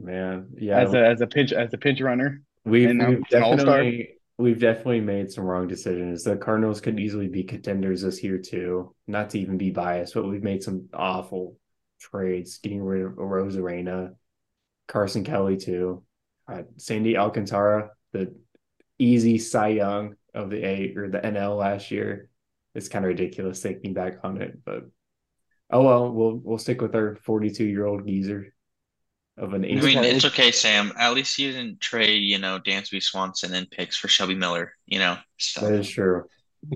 [0.00, 4.60] Man, yeah, as a as a pinch as a pinch runner, we've, we've definitely we've
[4.60, 6.22] definitely made some wrong decisions.
[6.22, 8.94] The Cardinals could easily be contenders this year too.
[9.06, 11.56] Not to even be biased, but we've made some awful
[11.98, 14.14] trades, getting rid of Arozarena,
[14.86, 16.04] Carson Kelly too,
[16.46, 18.34] uh, Sandy Alcantara, the
[18.98, 22.30] easy Cy Young of the A or the NL last year.
[22.74, 24.84] It's kind of ridiculous thinking back on it, but
[25.70, 28.54] oh well, we'll we'll stick with our 42 year old geezer
[29.38, 29.64] of an.
[29.64, 30.92] I mean, it's okay, Sam.
[30.98, 34.72] At least you didn't trade, you know, Dansby Swanson and picks for Shelby Miller.
[34.86, 35.60] You know, so.
[35.62, 36.24] that is true.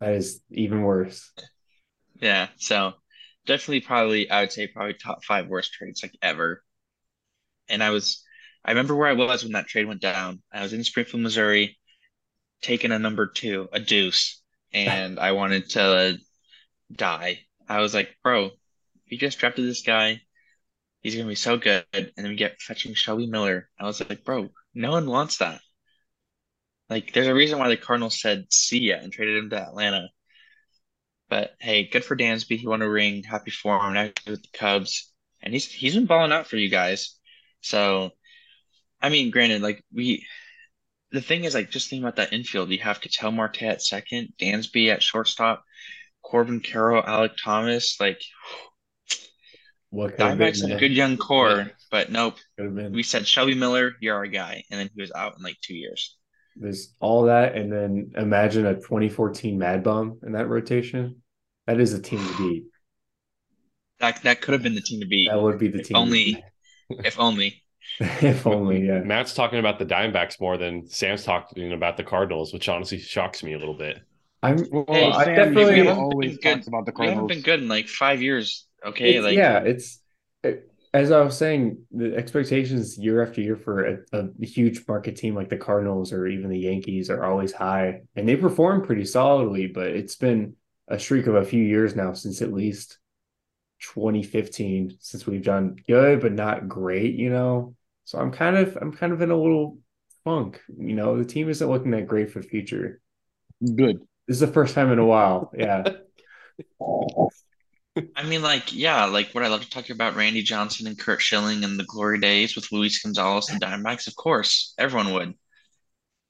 [0.00, 1.32] that is even worse.
[2.20, 2.94] Yeah, so
[3.46, 6.62] definitely, probably, I would say probably top five worst trades like ever.
[7.68, 8.24] And I was,
[8.64, 10.42] I remember where I was when that trade went down.
[10.52, 11.78] I was in Springfield, Missouri,
[12.62, 16.18] taking a number two, a deuce, and I wanted to
[16.92, 17.40] die.
[17.68, 18.50] I was like, bro,
[19.06, 20.22] you just drafted this guy
[21.00, 21.84] he's gonna be so good.
[21.92, 23.68] And then we get fetching Shelby Miller.
[23.78, 25.60] I was like, bro, no one wants that.
[26.90, 30.08] Like, there's a reason why the Cardinals said see ya and traded him to Atlanta.
[31.28, 32.56] But hey, good for Dansby.
[32.58, 33.22] He won a ring.
[33.22, 33.94] Happy for him.
[33.94, 37.16] Now with the Cubs, and he's he's been balling out for you guys.
[37.60, 38.10] So,
[39.00, 40.26] I mean, granted, like we,
[41.12, 42.70] the thing is, like, just think about that infield.
[42.70, 45.64] You have Ketel Marte at second, Dansby at shortstop,
[46.22, 48.00] Corbin Carroll, Alek Thomas.
[48.00, 48.22] Like,
[49.90, 51.68] what Diamondbacks had a good young core, yeah.
[51.90, 52.36] but nope.
[52.58, 55.74] We said Shelby Miller, you're our guy, and then he was out in like two
[55.74, 56.16] years.
[56.56, 61.22] There's all that, and then imagine a 2014 Mad Bum in that rotation.
[61.66, 62.64] That is a team to beat.
[64.00, 65.28] That that could have been the team to beat.
[65.30, 65.96] That would be the team.
[65.96, 66.44] Only,
[66.90, 67.62] if only.
[68.00, 69.00] if only, yeah.
[69.00, 73.42] Matt's talking about the Diamondbacks more than Sam's talking about the Cardinals, which honestly shocks
[73.42, 74.00] me a little bit.
[74.42, 76.98] I'm well, hey, I Sam, definitely always talks about the Cardinals.
[76.98, 80.00] We haven't been good in like five years Okay, it's, like yeah, it's
[80.42, 85.16] it, as I was saying, the expectations year after year for a, a, huge market
[85.16, 89.04] team like the Cardinals or even the Yankees are always high, and they perform pretty
[89.04, 89.66] solidly.
[89.66, 90.54] But it's been
[90.88, 92.98] a streak of a few years now since at least
[93.80, 97.14] 2015 since we've done good but not great.
[97.14, 99.78] You know, so I'm kind of I'm kind of in a little
[100.24, 100.60] funk.
[100.68, 103.00] You know, the team isn't looking that great for the future.
[103.62, 104.00] Good.
[104.26, 105.52] This is the first time in a while.
[105.56, 105.84] Yeah.
[108.16, 111.20] I mean, like, yeah, like what I love to talk about Randy Johnson and Curt
[111.20, 114.06] Schilling and the glory days with Luis Gonzalez and Diamondbacks?
[114.06, 115.34] Of course, everyone would.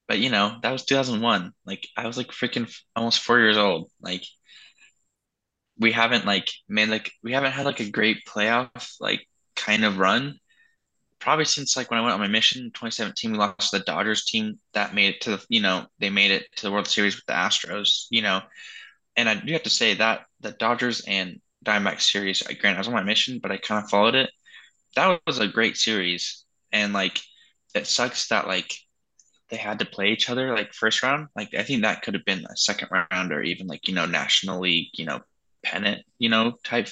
[0.06, 1.52] But you know, that was 2001.
[1.66, 3.90] Like, I was like freaking almost four years old.
[4.00, 4.24] Like,
[5.78, 9.26] we haven't like made like we haven't had like a great playoff like
[9.56, 10.38] kind of run.
[11.20, 14.24] Probably since like when I went on my mission in 2017, we lost the Dodgers
[14.24, 17.16] team that made it to the you know they made it to the World Series
[17.16, 18.06] with the Astros.
[18.10, 18.40] You know,
[19.16, 22.42] and I do have to say that the Dodgers and Diamondback series.
[22.48, 24.30] I grant I was on my mission, but I kind of followed it.
[24.96, 27.20] That was a great series, and like
[27.74, 28.74] it sucks that like
[29.50, 31.28] they had to play each other like first round.
[31.36, 34.06] Like I think that could have been a second round or even like you know
[34.06, 35.20] National League, you know
[35.64, 36.88] pennant, you know type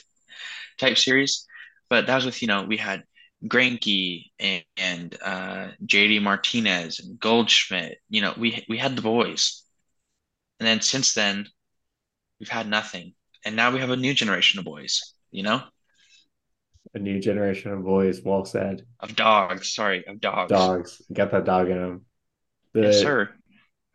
[0.79, 1.47] type series.
[1.91, 3.05] But that was with you know we had
[3.47, 7.99] Greinke and, and uh, JD Martinez and Goldschmidt.
[8.09, 9.63] You know, we we had the boys,
[10.61, 11.47] and then since then,
[12.41, 13.16] we've had nothing,
[13.47, 15.15] and now we have a new generation of boys.
[15.31, 15.63] You know,
[16.95, 18.21] a new generation of boys.
[18.23, 18.83] Well said.
[19.01, 20.51] Of dogs, sorry, of dogs.
[20.51, 22.05] Dogs, got that dog in them.
[22.75, 23.31] The, yes, sir.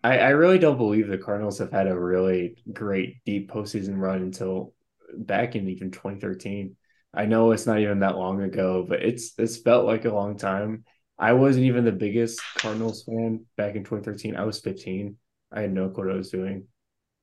[0.03, 4.21] I, I really don't believe the Cardinals have had a really great deep postseason run
[4.21, 4.73] until
[5.15, 6.75] back in even 2013.
[7.13, 10.37] I know it's not even that long ago, but it's it's felt like a long
[10.37, 10.85] time.
[11.19, 14.35] I wasn't even the biggest Cardinals fan back in 2013.
[14.35, 15.17] I was 15.
[15.51, 16.67] I had no clue what I was doing.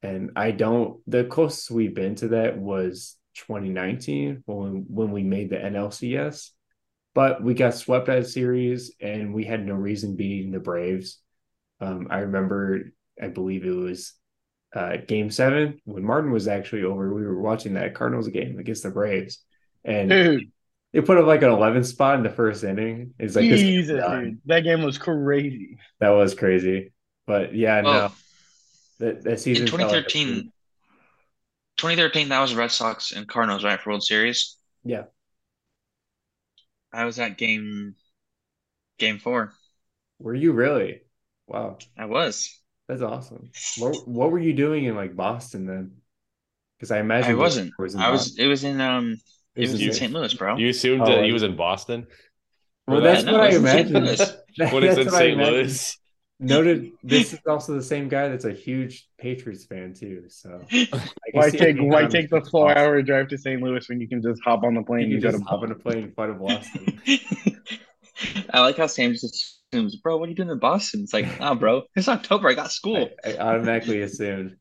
[0.03, 5.51] And I don't the closest we've been to that was 2019 when when we made
[5.51, 6.51] the NLCS.
[7.15, 11.19] But we got swept that series and we had no reason beating the Braves.
[11.81, 14.15] Um, I remember I believe it was
[14.75, 17.13] uh, game seven when Martin was actually over.
[17.13, 19.43] We were watching that Cardinals game against the Braves
[19.85, 20.53] and dude.
[20.93, 23.15] they put up like an 11 spot in the first inning.
[23.19, 24.39] It's like Jesus, dude.
[24.47, 25.79] That game was crazy.
[26.01, 26.93] That was crazy.
[27.27, 28.13] But yeah, well, no.
[28.99, 29.65] That, that season.
[29.65, 30.45] In 2013, like
[31.77, 34.57] 2013, that was Red Sox and Cardinals, right, for World Series?
[34.85, 35.05] Yeah.
[36.93, 37.95] I was at game
[38.99, 39.53] game four.
[40.19, 41.03] Were you really?
[41.47, 41.79] Wow.
[41.97, 42.61] I was.
[42.89, 43.51] That's awesome.
[43.77, 45.93] What what were you doing in like Boston then?
[46.79, 47.73] Because I imagine I wasn't.
[47.79, 48.39] Was I was.
[48.39, 49.21] It was in um
[49.55, 50.13] it was in St.
[50.13, 50.57] Louis, bro.
[50.57, 52.07] You assumed oh, that he was in Boston?
[52.87, 53.95] Well, that's what I imagined.
[54.73, 55.37] when it's in St.
[55.37, 55.99] Louis.
[56.41, 60.25] Noted this is also the same guy that's a huge Patriots fan too.
[60.29, 60.61] So
[61.33, 62.83] why take why take the four Boston.
[62.83, 63.61] hour drive to St.
[63.61, 65.73] Louis when you can just hop on the plane you and go to hop on
[65.73, 67.01] a plane in front of Boston?
[68.51, 71.03] I like how Sam just assumes, bro, what are you doing in Boston?
[71.03, 72.49] It's like, nah, bro, it's October.
[72.49, 73.09] I got school.
[73.25, 74.57] I, I automatically assumed.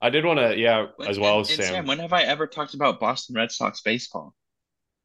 [0.00, 1.64] I did want to, yeah, as well as Sam.
[1.64, 1.86] Sam.
[1.86, 4.34] When have I ever talked about Boston Red Sox baseball?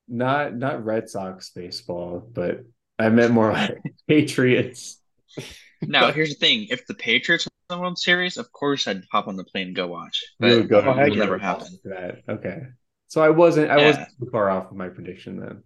[0.08, 2.62] Not not Red Sox baseball, but
[2.98, 5.02] I meant more like Patriots.
[5.82, 9.28] Now, here's the thing: if the Patriots won the World Series, of course I'd hop
[9.28, 10.24] on the plane and go watch.
[10.40, 11.78] But go, it never happened.
[11.84, 12.62] That okay.
[13.08, 13.88] So I wasn't I yeah.
[13.88, 15.64] wasn't too far off of my prediction then.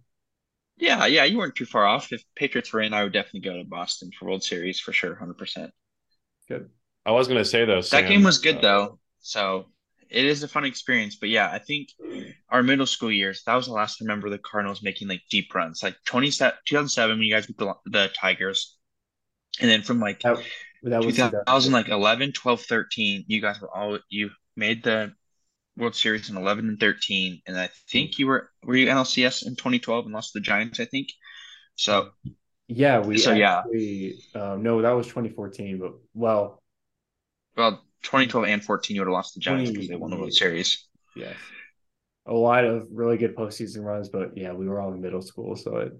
[0.76, 2.12] Yeah, yeah, you weren't too far off.
[2.12, 5.14] If Patriots were in, I would definitely go to Boston for World Series for sure,
[5.14, 5.72] hundred percent.
[6.48, 6.70] Good.
[7.04, 8.98] I was gonna say though, Sam, that game was good uh, though.
[9.20, 9.66] So
[10.12, 11.16] it is a fun experience.
[11.16, 11.88] But yeah, I think
[12.48, 15.54] our middle school years, that was the last I remember the Cardinals making like deep
[15.54, 15.82] runs.
[15.82, 18.76] Like 20, 2007 when you guys beat the, the Tigers.
[19.60, 20.38] And then from like that,
[20.84, 25.12] that was 2000, like 11, 12, 13, you guys were all, you made the
[25.76, 27.42] World Series in 11 and 13.
[27.46, 30.84] And I think you were, were you NLCS in 2012 and lost the Giants, I
[30.86, 31.08] think.
[31.74, 32.10] So
[32.68, 36.62] yeah, we, so actually, yeah, um, no, that was 2014, but well,
[37.56, 40.32] well, 2012 and 14, you would have lost the Giants because they won the World
[40.32, 40.86] Series.
[41.14, 41.36] Yes.
[42.26, 45.56] A lot of really good postseason runs, but yeah, we were all in middle school,
[45.56, 45.92] so it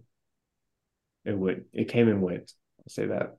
[1.25, 2.53] it would it came and went.
[2.79, 3.37] I'll say that.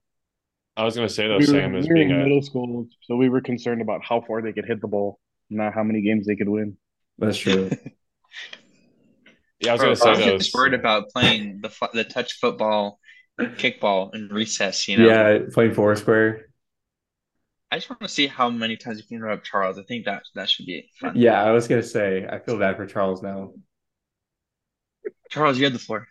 [0.76, 2.24] I was gonna say though, we Sam were, is we being in a...
[2.24, 5.74] middle school, so we were concerned about how far they could hit the ball, not
[5.74, 6.78] how many games they could win.
[7.20, 7.70] That's true.
[9.60, 13.00] yeah, I was gonna say I was just worried about playing the the touch football,
[13.40, 14.88] kickball, and recess.
[14.88, 16.48] You know, yeah, playing four square.
[17.72, 19.78] I just want to see how many times you can interrupt Charles.
[19.78, 21.14] I think that that should be fun.
[21.16, 23.54] Yeah, I was gonna say I feel bad for Charles now.
[25.30, 26.08] Charles, you had the floor.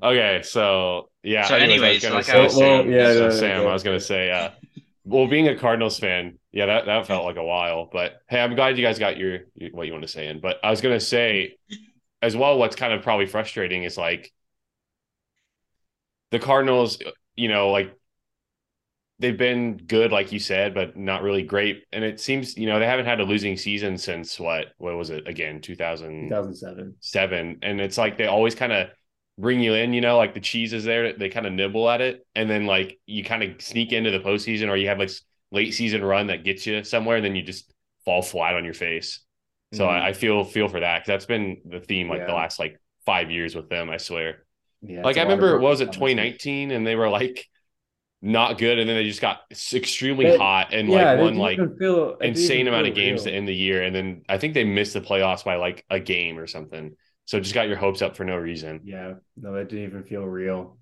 [0.00, 1.46] Okay, so yeah.
[1.46, 4.30] So, anyways, anyways like say, well, yeah, so, no, Sam, no, I was gonna say,
[4.30, 4.50] uh,
[5.04, 7.88] well, being a Cardinals fan, yeah, that that felt like a while.
[7.92, 10.40] But hey, I'm glad you guys got your, your what you want to say in.
[10.40, 11.56] But I was gonna say,
[12.22, 14.32] as well, what's kind of probably frustrating is like
[16.30, 16.98] the Cardinals,
[17.36, 17.94] you know, like
[19.18, 21.84] they've been good, like you said, but not really great.
[21.92, 24.68] And it seems, you know, they haven't had a losing season since what?
[24.78, 25.60] What was it again?
[25.60, 26.94] 2000, 2007.
[27.00, 27.58] Seven.
[27.62, 28.88] And it's like they always kind of
[29.40, 31.12] bring you in, you know, like the cheese is there.
[31.12, 32.26] They kind of nibble at it.
[32.34, 35.10] And then like you kind of sneak into the postseason or you have like
[35.50, 37.72] late season run that gets you somewhere and then you just
[38.04, 39.20] fall flat on your face.
[39.72, 40.02] So mm-hmm.
[40.02, 42.26] I, I, feel feel for that because that's been the theme like yeah.
[42.26, 43.88] the last like five years with them.
[43.90, 44.44] I swear.
[44.82, 47.46] Yeah, like I remember, what was it 2019, and they were like
[48.22, 51.58] not good, and then they just got extremely it, hot and yeah, like won like
[51.78, 53.32] feel, insane amount of games real.
[53.32, 56.00] to end the year, and then I think they missed the playoffs by like a
[56.00, 56.96] game or something.
[57.30, 58.80] So just got your hopes up for no reason.
[58.82, 60.78] Yeah, no, that didn't even feel real.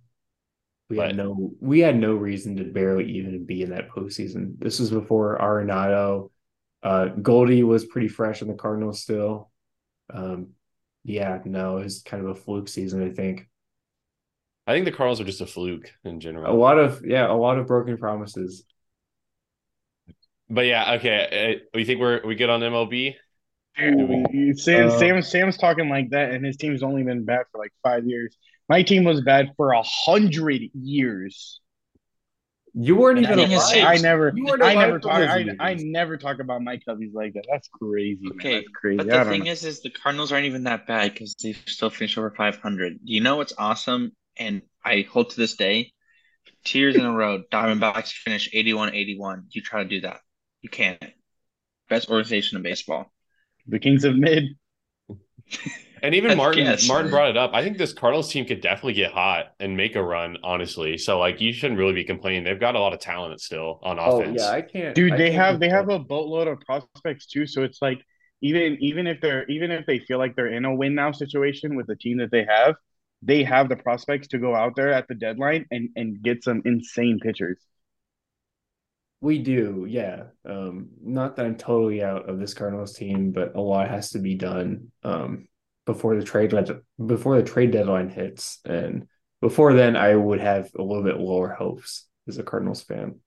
[0.89, 4.59] We but, had no, we had no reason to barely even be in that postseason.
[4.59, 6.31] This was before Arenado.
[6.83, 9.51] Uh, Goldie was pretty fresh in the Cardinals still.
[10.09, 10.53] Um,
[11.05, 13.47] yeah, no, it was kind of a fluke season, I think.
[14.67, 16.51] I think the Cardinals are just a fluke in general.
[16.51, 18.65] A lot of yeah, a lot of broken promises.
[20.49, 21.61] But yeah, okay.
[21.61, 23.17] Uh, we think we're we good on MLB.
[23.79, 27.59] Dude, Sam, uh, Sam, Sam's talking like that, and his team's only been bad for
[27.59, 28.37] like five years.
[28.69, 31.61] My team was bad for a hundred years.
[32.75, 33.39] You weren't even.
[33.39, 33.85] Alive.
[33.85, 34.33] I never.
[34.63, 35.13] I never talk.
[35.13, 37.45] I, I never talk about my Cubbies like that.
[37.51, 38.21] That's crazy.
[38.33, 38.55] Okay, man.
[38.61, 38.97] That's crazy.
[38.97, 39.51] But the thing know.
[39.51, 42.99] is, is the Cardinals aren't even that bad because they still finished over 500.
[43.05, 45.93] You know what's awesome, and I hold to this day.
[46.65, 49.45] Two years in a row, Diamondbacks finish 81-81.
[49.51, 50.21] You try to do that,
[50.61, 51.03] you can't.
[51.89, 53.11] Best organization in baseball.
[53.69, 54.57] The Kings of Mid.
[56.03, 57.53] And even Martin Martin brought it up.
[57.55, 60.99] I think this Cardinals team could definitely get hot and make a run, honestly.
[60.99, 62.45] So like you shouldn't really be complaining.
[62.45, 64.41] They've got a lot of talent still on offense.
[64.41, 67.27] Oh yeah, I can't Dude, I they can't have they have a boatload of prospects
[67.27, 67.47] too.
[67.47, 68.01] So it's like
[68.43, 71.77] even even if they're even if they feel like they're in a win now situation
[71.77, 72.77] with the team that they have,
[73.23, 76.63] they have the prospects to go out there at the deadline and and get some
[76.65, 77.59] insane pitchers.
[79.21, 80.25] We do, yeah.
[80.45, 84.21] Um, not that I'm totally out of this Cardinals team, but a lot has to
[84.21, 84.93] be done.
[85.03, 85.49] Um,
[85.87, 86.53] before the trade
[87.05, 89.09] before the trade deadline hits, and
[89.41, 93.21] before then, I would have a little bit lower hopes as a Cardinals fan.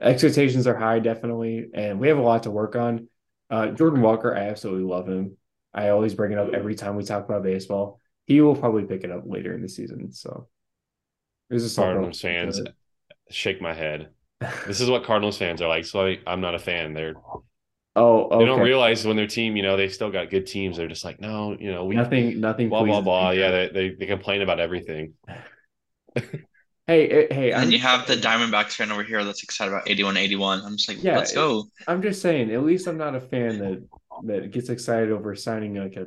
[0.00, 3.08] Expectations are high, definitely, and we have a lot to work on.
[3.48, 5.36] Uh, Jordan Walker, I absolutely love him.
[5.72, 8.00] I always bring it up every time we talk about baseball.
[8.26, 10.12] He will probably pick it up later in the season.
[10.12, 10.48] So
[11.48, 12.60] there's a Cardinals fans
[13.30, 14.08] shake my head.
[14.66, 15.84] This is what Cardinals fans are like.
[15.84, 16.94] So I, I'm not a fan.
[16.94, 17.14] They're
[17.94, 18.38] Oh, okay.
[18.38, 20.78] they don't realize when their team, you know, they still got good teams.
[20.78, 22.70] They're just like, no, you know, we nothing, nothing.
[22.70, 23.30] Blah blah blah.
[23.30, 25.12] Yeah, they, they, they complain about everything.
[26.86, 30.16] hey, hey, and I'm, you have the Diamondbacks fan over here that's excited about 81
[30.16, 30.62] 81.
[30.64, 31.64] I'm just like, yeah, let's go.
[31.86, 33.86] I'm just saying, at least I'm not a fan that
[34.24, 36.06] that gets excited over signing like a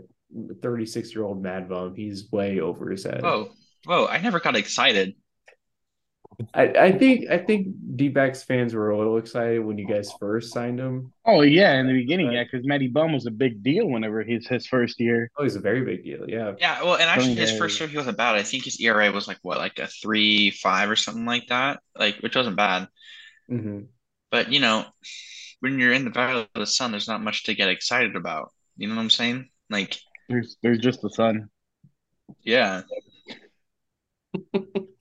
[0.63, 1.95] 36 year old MadBum.
[1.95, 3.21] He's way over his head.
[3.21, 3.51] Whoa,
[3.85, 4.07] whoa!
[4.07, 5.15] I never got excited.
[6.53, 10.53] I, I think I think D-backs fans were a little excited when you guys first
[10.53, 11.13] signed him.
[11.25, 14.47] Oh yeah, in the beginning, yeah, because Matty Bum was a big deal whenever he's
[14.47, 15.29] his first year.
[15.37, 16.53] Oh, he's a very big deal, yeah.
[16.59, 18.35] Yeah, well, and actually, his first year he wasn't bad.
[18.35, 21.79] I think his ERA was like what, like a three five or something like that,
[21.97, 22.87] like which wasn't bad.
[23.49, 23.81] Mm-hmm.
[24.31, 24.85] But you know,
[25.59, 28.51] when you're in the valley of the sun, there's not much to get excited about.
[28.77, 29.49] You know what I'm saying?
[29.69, 29.97] Like,
[30.29, 31.49] there's there's just the sun.
[32.43, 32.81] Yeah.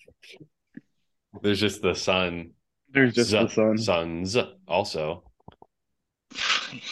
[1.45, 2.53] There's just the sun.
[2.90, 3.76] There's just Z- the sun.
[3.78, 4.36] Suns
[4.66, 5.24] also.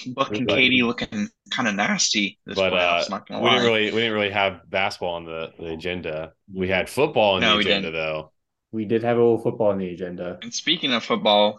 [0.08, 2.38] Buck and Katie looking kind of nasty.
[2.44, 3.54] but uh, we lie.
[3.54, 6.34] didn't really we didn't really have basketball on the, the agenda.
[6.52, 7.94] We had football on no, the agenda didn't.
[7.94, 8.32] though.
[8.72, 10.38] We did have a little football on the agenda.
[10.42, 11.58] And speaking of football,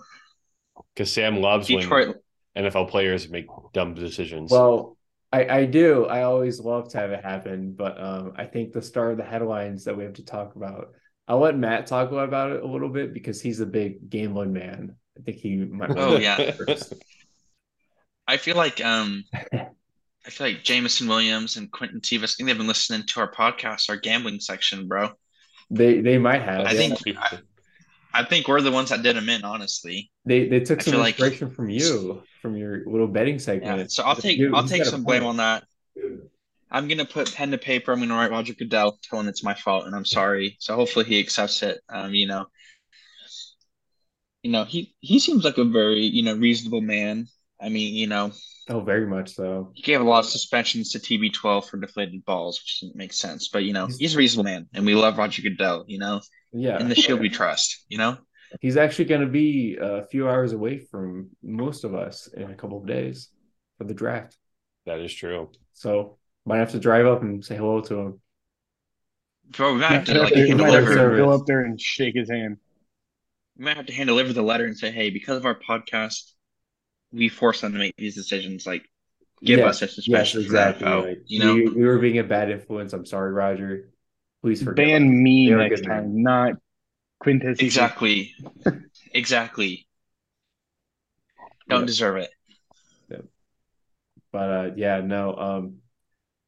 [0.94, 2.16] because Sam loves Detroit
[2.54, 4.52] when NFL players make dumb decisions.
[4.52, 4.98] Well,
[5.32, 6.06] I, I do.
[6.06, 9.24] I always love to have it happen, but um, I think the star of the
[9.24, 10.90] headlines that we have to talk about
[11.28, 14.96] I'll let Matt talk about it a little bit because he's a big gambling man.
[15.18, 15.92] I think he might.
[15.96, 16.54] Oh yeah.
[18.28, 19.24] I feel like um,
[20.26, 22.34] I feel like Jameson Williams and Quentin Cephus.
[22.34, 25.12] I think they've been listening to our podcast, our gambling section, bro.
[25.70, 26.62] They they might have.
[26.62, 26.78] I yeah.
[26.78, 27.18] think.
[27.18, 27.40] I,
[28.14, 29.44] I, think we're the ones that did them in.
[29.44, 33.80] Honestly, they they took some inspiration like, from you from your little betting segment.
[33.80, 35.64] Yeah, so I'll take you, I'll take some blame on that.
[36.74, 37.92] I'm gonna put pen to paper.
[37.92, 40.58] I'm gonna write Roger Goodell, tell him it's my fault, and I'm sorry.
[40.60, 41.80] So hopefully he accepts it.
[41.88, 42.48] Um, you know,
[44.42, 47.28] you know he he seems like a very you know reasonable man.
[47.62, 48.32] I mean, you know.
[48.70, 49.72] Oh, very much so.
[49.76, 53.50] He gave a lot of suspensions to TB12 for deflated balls, which didn't make sense.
[53.50, 55.86] But you know, he's a reasonable man, and we love Roger Goodell.
[55.88, 56.22] You know.
[56.52, 56.80] Yeah.
[56.80, 57.86] In the shield we trust.
[57.88, 58.18] You know.
[58.62, 62.56] He's actually going to be a few hours away from most of us in a
[62.56, 63.30] couple of days
[63.80, 64.38] for the draft.
[64.86, 65.50] That is true.
[65.74, 68.22] So might have to drive up and say hello to him.
[69.50, 71.18] Bro, we might have to like hand deliver.
[71.18, 72.58] Go up there and shake his hand.
[73.58, 76.34] We might have to hand deliver the letter and say, "Hey, because of our podcast,
[77.12, 78.66] we force them to make these decisions.
[78.66, 78.90] Like,
[79.44, 80.88] give yes, us a suspension yes, exactly.
[80.88, 81.18] Right.
[81.28, 82.94] You know, we, we, were being a bad influence.
[82.94, 83.90] I'm sorry, Roger.
[84.42, 85.10] Please forgive ban us.
[85.10, 86.24] me next time, man.
[86.24, 86.54] not
[87.24, 87.62] Quintez.
[87.62, 88.34] Exactly,
[89.14, 89.88] exactly.
[91.70, 91.88] Don't yep.
[91.88, 92.30] deserve it.
[93.10, 93.26] Yep.
[94.32, 95.36] But uh, yeah, no.
[95.36, 95.76] Um,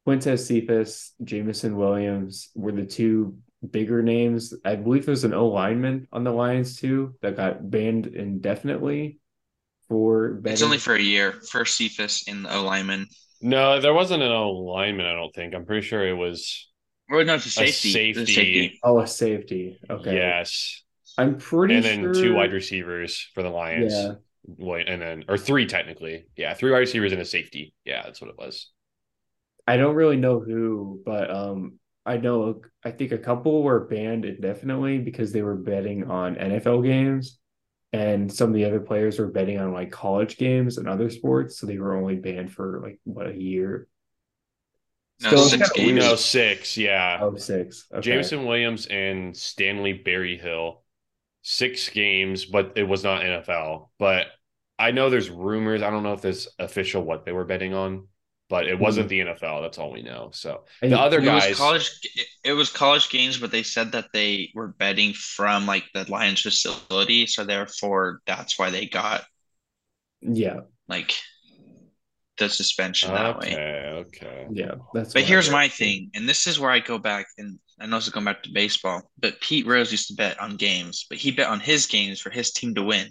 [0.06, 3.38] Quintez Cephus, Jameson Williams were the two
[3.68, 4.54] bigger names.
[4.64, 9.18] I believe there's an O lineman on the Lions too that got banned indefinitely
[9.88, 10.52] for betting.
[10.52, 13.08] It's only for a year for Cephus in the O lineman.
[13.40, 15.06] No, there wasn't an O lineman.
[15.06, 15.54] I don't think.
[15.54, 16.68] I'm pretty sure it was.
[17.10, 17.90] Or no, it's a safety.
[17.90, 18.22] A safety.
[18.22, 18.80] A safety.
[18.82, 19.78] Oh, a safety.
[19.90, 20.14] Okay.
[20.14, 20.82] Yes.
[21.18, 21.74] I'm pretty.
[21.74, 22.14] And then sure...
[22.14, 23.92] two wide receivers for the Lions.
[23.92, 24.12] Yeah.
[24.46, 26.26] Wait, and then or three technically.
[26.36, 27.74] Yeah, three wide receivers and a safety.
[27.84, 28.70] Yeah, that's what it was.
[29.66, 34.24] I don't really know who, but um, I know I think a couple were banned
[34.24, 37.38] indefinitely because they were betting on NFL games.
[37.92, 41.58] and some of the other players were betting on like college games and other sports,
[41.58, 43.88] so they were only banned for like what a year.
[45.20, 45.94] No, Still, six games.
[45.94, 46.76] No, six.
[46.76, 47.18] Yeah.
[47.20, 47.86] Oh, six.
[47.92, 48.02] Okay.
[48.02, 50.82] Jameson Williams and Stanley Berryhill,
[51.42, 53.88] six games, but it was not NFL.
[53.98, 54.26] But
[54.78, 55.82] I know there's rumors.
[55.82, 58.08] I don't know if this official what they were betting on
[58.48, 59.28] but it wasn't mm-hmm.
[59.28, 59.62] the NFL.
[59.62, 60.30] That's all we know.
[60.32, 62.00] So and the other guys, was college,
[62.44, 66.42] it was college games, but they said that they were betting from like the Lions
[66.42, 69.24] facility, so therefore that's why they got,
[70.20, 71.14] yeah, like
[72.38, 74.04] the suspension okay, that way.
[74.06, 75.12] Okay, yeah, that's.
[75.12, 78.08] But here's my thing, and this is where I go back, and I know it's
[78.08, 81.48] going back to baseball, but Pete Rose used to bet on games, but he bet
[81.48, 83.08] on his games for his team to win.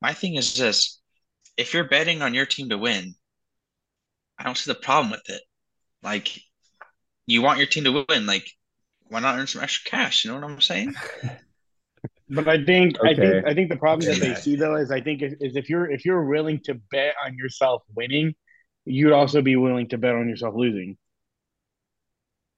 [0.00, 1.00] My thing is this:
[1.56, 3.16] if you're betting on your team to win
[4.38, 5.42] I don't see the problem with it.
[6.02, 6.40] Like,
[7.26, 8.26] you want your team to win.
[8.26, 8.48] Like,
[9.08, 10.24] why not earn some extra cash?
[10.24, 10.94] You know what I'm saying?
[12.30, 13.10] but I think okay.
[13.10, 14.18] I think I think the problem okay.
[14.18, 16.74] that they see though is I think is, is if you're if you're willing to
[16.90, 18.34] bet on yourself winning,
[18.84, 20.96] you'd also be willing to bet on yourself losing.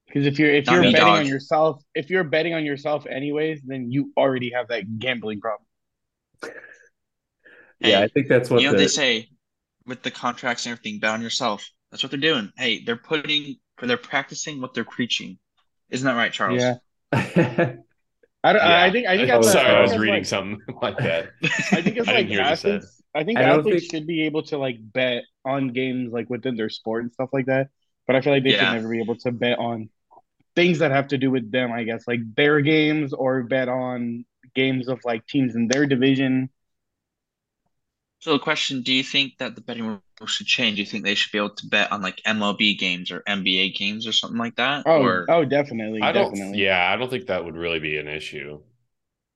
[0.07, 1.19] Because if you're if not you're me, betting dog.
[1.19, 5.67] on yourself, if you're betting on yourself anyways, then you already have that gambling problem.
[7.81, 8.73] yeah, I think that's what you know.
[8.73, 9.29] The, they say
[9.89, 11.69] with the contracts and everything, bet on yourself.
[11.91, 12.53] That's what they're doing.
[12.57, 15.39] Hey, they're putting, they're practicing what they're preaching.
[15.91, 16.61] Isn't that right, Charles?
[16.61, 16.77] Yeah.
[18.45, 18.83] I, don't, yeah.
[18.83, 21.31] I think I think I'm sorry, I was reading like, something like that.
[21.73, 23.03] I think it's I like athletes.
[23.15, 23.91] I think I athletes think...
[23.91, 27.47] should be able to like bet on games like within their sport and stuff like
[27.47, 27.71] that.
[28.07, 28.73] But I feel like they yeah.
[28.73, 29.91] should never be able to bet on
[30.55, 31.73] things that have to do with them.
[31.73, 34.25] I guess like their games or bet on
[34.55, 36.51] games of like teams in their division
[38.21, 40.77] so the question: Do you think that the betting rules should change?
[40.77, 43.77] Do you think they should be able to bet on like MLB games or NBA
[43.77, 44.85] games or something like that?
[44.87, 45.27] Oh, or...
[45.29, 46.03] oh, definitely.
[46.03, 46.35] I don't.
[46.35, 46.65] Definitely.
[46.65, 48.61] Yeah, I don't think that would really be an issue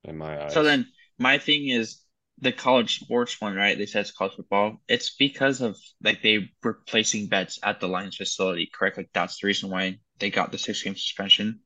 [0.04, 0.52] in my eyes.
[0.52, 2.00] So then, my thing is
[2.38, 3.78] the college sports one, right?
[3.78, 4.82] They said it's college football.
[4.88, 8.96] It's because of like they were placing bets at the Lions facility, correct?
[8.96, 11.60] Like that's the reason why they got the six game suspension.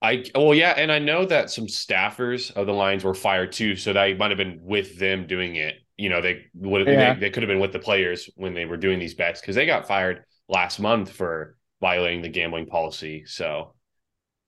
[0.00, 3.74] I well yeah, and I know that some staffers of the Lions were fired too,
[3.74, 7.14] so that might have been with them doing it you know they would yeah.
[7.14, 9.56] they, they could have been with the players when they were doing these bets because
[9.56, 13.24] they got fired last month for violating the gambling policy.
[13.26, 13.74] So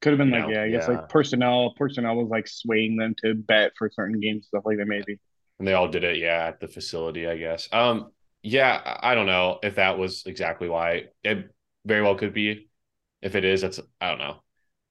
[0.01, 0.95] could have been like know, yeah, I guess yeah.
[0.95, 4.87] like personnel personnel was like swaying them to bet for certain games stuff like that
[4.87, 5.19] maybe.
[5.59, 7.69] And they all did it yeah at the facility I guess.
[7.73, 11.51] Um yeah I don't know if that was exactly why it
[11.85, 12.69] very well could be.
[13.21, 14.43] If it is, that's I don't know.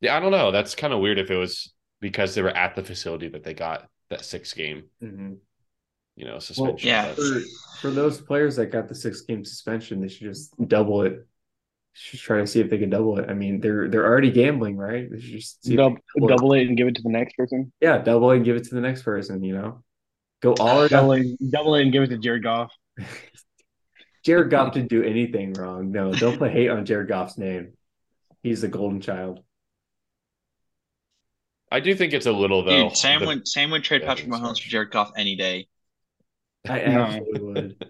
[0.02, 0.52] Yeah, I don't know.
[0.52, 3.54] That's kind of weird if it was because they were at the facility that they
[3.54, 4.84] got that six game.
[5.02, 5.34] Mm-hmm
[6.20, 6.90] you know, suspension.
[6.90, 7.14] Well, yeah.
[7.14, 7.42] For,
[7.80, 11.26] for those players that got the six game suspension, they should just double it.
[11.94, 13.30] Should try to see if they can double it.
[13.30, 15.10] I mean, they're they're already gambling, right?
[15.10, 15.98] They should just double,
[16.28, 16.62] double it.
[16.62, 17.72] it and give it to the next person.
[17.82, 19.44] Yeah, double it and give it to the next person.
[19.44, 19.84] You know,
[20.42, 22.72] go all or double it, double it and give it to Jared Goff.
[24.26, 25.92] Jared Goff didn't do anything wrong.
[25.92, 27.74] No, don't put hate on Jared Goff's name.
[28.44, 29.42] He's the golden child.
[31.72, 32.90] I do think it's a little though.
[32.90, 35.68] Dude, Sam the, would Sam would trade Patrick Mahomes for Jared Goff any day.
[36.68, 37.86] I absolutely would.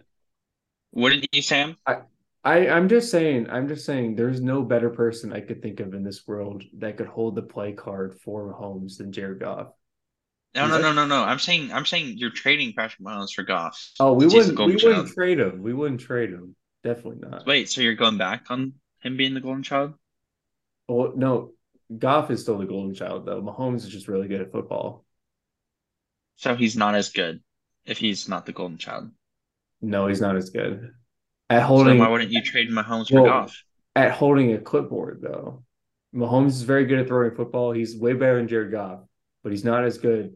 [0.91, 1.77] Wouldn't you, Sam?
[1.85, 1.97] I,
[2.43, 3.49] I I'm just saying.
[3.49, 4.15] I'm just saying.
[4.15, 7.41] There's no better person I could think of in this world that could hold the
[7.41, 9.67] play card for Mahomes than Jared Goff.
[10.55, 11.23] No, no, no, no, no.
[11.23, 13.91] I'm saying, I'm saying you're trading Patrick Mahomes for Goff.
[13.99, 15.61] Oh, we wouldn't, we wouldn't trade him.
[15.61, 16.55] We wouldn't trade him.
[16.83, 17.45] Definitely not.
[17.45, 19.93] Wait, so you're going back on him being the golden child?
[20.87, 21.51] Oh no,
[21.95, 23.41] Goff is still the golden child though.
[23.41, 25.05] Mahomes is just really good at football.
[26.37, 27.41] So he's not as good
[27.89, 29.09] if he's not the golden child.
[29.81, 30.91] No, he's not as good.
[31.49, 33.63] At holding, so why wouldn't you trade Mahomes well, for Goff?
[33.95, 35.63] At holding a clipboard, though,
[36.13, 37.71] Mahomes is very good at throwing football.
[37.71, 38.99] He's way better than Jared Goff,
[39.43, 40.33] but he's not as good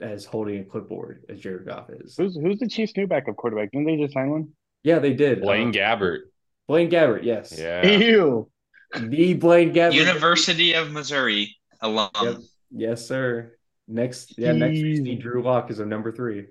[0.00, 2.16] as holding a clipboard as Jared Goff is.
[2.16, 3.72] Who's who's the Chiefs' new backup quarterback?
[3.72, 4.48] Didn't they just sign one?
[4.84, 5.40] Yeah, they did.
[5.40, 6.20] Blaine um, Gabbert.
[6.68, 7.56] Blaine Gabbert, yes.
[7.58, 7.84] Yeah.
[7.84, 8.48] Ew.
[8.96, 9.94] The Blaine Gabbert.
[9.94, 12.10] University of Missouri alum.
[12.22, 12.36] Yep.
[12.70, 13.56] Yes, sir.
[13.88, 14.58] Next, yeah, Jeez.
[14.58, 16.46] next we see Drew Lock is a number three.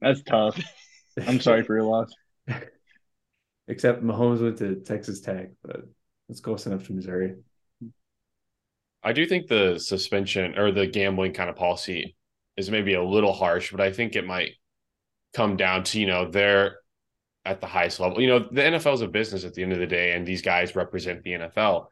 [0.00, 0.60] That's tough.
[1.26, 2.12] I'm sorry for your loss.
[3.68, 5.82] Except Mahomes went to Texas Tech, but
[6.28, 7.36] it's close enough to Missouri.
[9.02, 12.16] I do think the suspension or the gambling kind of policy
[12.56, 14.50] is maybe a little harsh, but I think it might
[15.34, 16.76] come down to, you know, they're
[17.44, 18.20] at the highest level.
[18.20, 20.42] You know, the NFL is a business at the end of the day, and these
[20.42, 21.86] guys represent the NFL.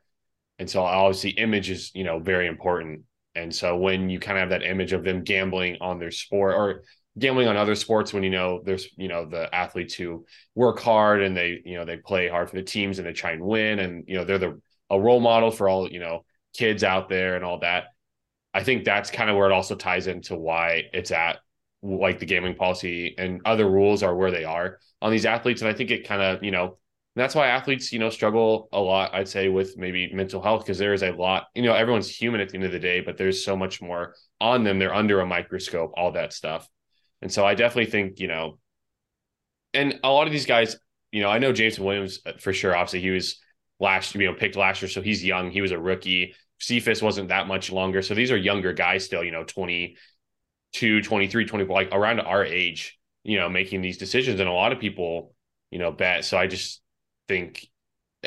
[0.59, 3.03] And so obviously image is, you know, very important.
[3.35, 6.55] And so when you kind of have that image of them gambling on their sport
[6.55, 6.83] or
[7.19, 11.23] gambling on other sports when you know there's you know the athletes who work hard
[11.23, 13.79] and they you know they play hard for the teams and they try and win
[13.79, 14.61] and you know they're the
[14.91, 16.25] a role model for all you know
[16.57, 17.85] kids out there and all that
[18.55, 21.39] I think that's kind of where it also ties into why it's at
[21.83, 25.63] like the gambling policy and other rules are where they are on these athletes.
[25.63, 26.79] And I think it kind of, you know,
[27.15, 30.79] that's why athletes, you know, struggle a lot, I'd say, with maybe mental health, because
[30.79, 33.17] there is a lot, you know, everyone's human at the end of the day, but
[33.17, 34.79] there's so much more on them.
[34.79, 36.69] They're under a microscope, all that stuff.
[37.23, 38.59] And so I definitely think, you know,
[39.75, 40.77] and a lot of these guys,
[41.13, 42.77] you know, I know Jameson Williams uh, for sure.
[42.77, 43.41] Obviously, he was
[43.81, 45.51] last, you know, picked last year, so he's young.
[45.51, 46.35] He was a rookie.
[46.59, 48.03] Cephus wasn't that much longer.
[48.03, 52.99] So these are younger guys still, you know, 22, 23, 24, like around our age,
[53.25, 54.41] you know, making these decisions.
[54.41, 55.35] And a lot of people,
[55.71, 56.25] you know, bet.
[56.25, 56.83] So I just
[57.29, 57.69] think,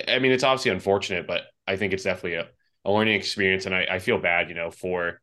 [0.07, 2.47] I mean, it's obviously unfortunate, but I think it's definitely a,
[2.85, 3.65] a learning experience.
[3.65, 5.21] And I, I feel bad, you know, for,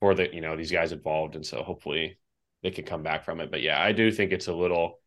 [0.00, 1.36] for the, you know, these guys involved.
[1.36, 2.18] And so hopefully
[2.62, 3.50] they could come back from it.
[3.50, 5.00] But yeah, I do think it's a little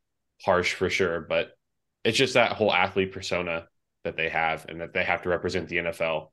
[0.44, 1.52] harsh for sure, but
[2.04, 3.68] it's just that whole athlete persona
[4.04, 6.32] that they have and that they have to represent the NFL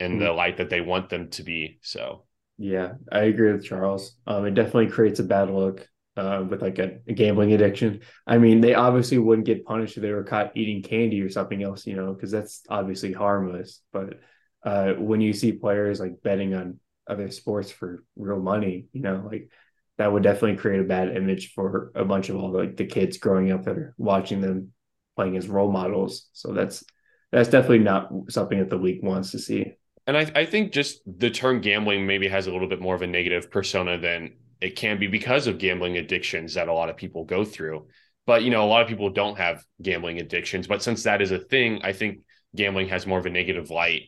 [0.00, 0.20] in mm-hmm.
[0.20, 1.78] the light that they want them to be.
[1.82, 2.26] So
[2.58, 4.16] yeah, I agree with Charles.
[4.26, 8.00] Um, it definitely creates a bad look uh, with like a, a, gambling addiction.
[8.26, 11.62] I mean, they obviously wouldn't get punished if they were caught eating candy or something
[11.62, 13.80] else, you know, because that's obviously harmless.
[13.92, 14.18] But
[14.64, 19.24] uh, when you see players like betting on other sports for real money, you know,
[19.30, 19.50] like
[19.98, 22.86] that would definitely create a bad image for a bunch of all the, like the
[22.86, 24.72] kids growing up that are watching them
[25.16, 26.28] playing as role models.
[26.32, 26.84] So that's
[27.32, 29.74] that's definitely not something that the league wants to see.
[30.06, 33.02] And I, I think just the term gambling maybe has a little bit more of
[33.02, 36.96] a negative persona than it can be because of gambling addictions that a lot of
[36.96, 37.88] people go through.
[38.24, 40.66] But you know, a lot of people don't have gambling addictions.
[40.66, 42.20] But since that is a thing, I think
[42.54, 44.02] gambling has more of a negative light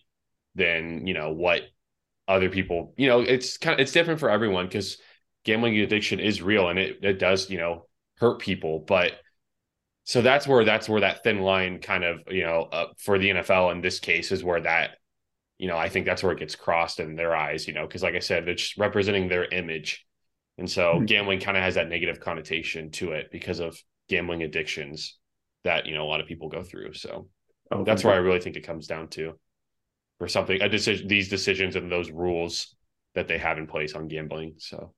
[0.55, 1.63] than you know what
[2.29, 2.95] other people.
[2.97, 4.99] You know, it's kind of it's different for everyone because
[5.45, 7.87] gambling addiction is real and it it does you know
[8.19, 8.85] hurt people.
[8.87, 9.13] But
[10.05, 13.31] so that's where that's where that thin line kind of you know uh, for the
[13.31, 14.91] NFL in this case is where that
[15.61, 18.03] you know, I think that's where it gets crossed in their eyes, you know, because
[18.03, 20.07] like I said, it's representing their image.
[20.57, 21.05] And so mm-hmm.
[21.05, 23.79] gambling kind of has that negative connotation to it because of
[24.09, 25.19] gambling addictions
[25.65, 26.95] that, you know, a lot of people go through.
[26.95, 27.29] So
[27.71, 29.39] oh, that's where I really think it comes down to
[30.17, 32.75] for something, a decision, these decisions and those rules
[33.15, 34.55] that they have in place on gambling.
[34.57, 34.95] So,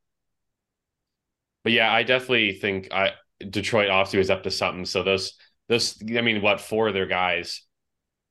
[1.65, 4.85] but yeah, I definitely think I, Detroit obviously was up to something.
[4.85, 5.35] So those,
[5.69, 7.63] those, I mean, what, four of their guys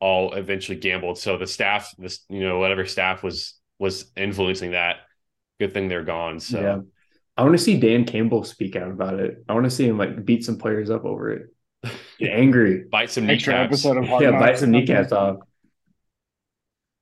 [0.02, 1.18] all eventually gambled.
[1.18, 4.98] So the staff, this you know whatever staff was was influencing that.
[5.60, 6.40] Good thing they're gone.
[6.40, 6.80] So yeah.
[7.38, 9.46] I want to see Dan Campbell speak out about it.
[9.48, 11.44] I want to see him like beat some players up over it.
[12.20, 13.86] Get angry, bite some kneecaps.
[13.86, 15.38] yeah, bite some kneecaps off.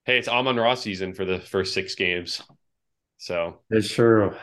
[0.05, 2.41] Hey, it's Amon-Ra's season for the first six games.
[3.17, 4.33] So it's true.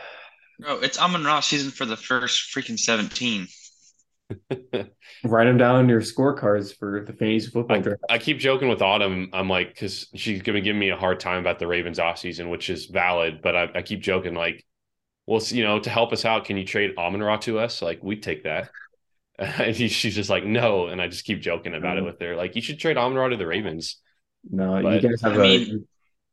[0.59, 3.47] No, it's Amon-Ra season for the first freaking seventeen.
[5.23, 8.01] Write them down on your scorecards for the fantasy football draft.
[8.09, 9.29] I, I keep joking with Autumn.
[9.33, 12.49] I'm like, because she's going to give me a hard time about the Ravens offseason,
[12.49, 13.41] which is valid.
[13.41, 14.65] But I, I keep joking, like,
[15.25, 17.81] well, you know, to help us out, can you trade Amon Ra to us?
[17.81, 18.69] Like, we'd take that.
[19.39, 20.87] And he, she's just like, no.
[20.87, 22.07] And I just keep joking about it mm-hmm.
[22.07, 22.35] with her.
[22.35, 23.97] Like, you should trade Amon Ra to the Ravens.
[24.49, 25.39] No, but, you guys have I a.
[25.39, 25.87] Mean,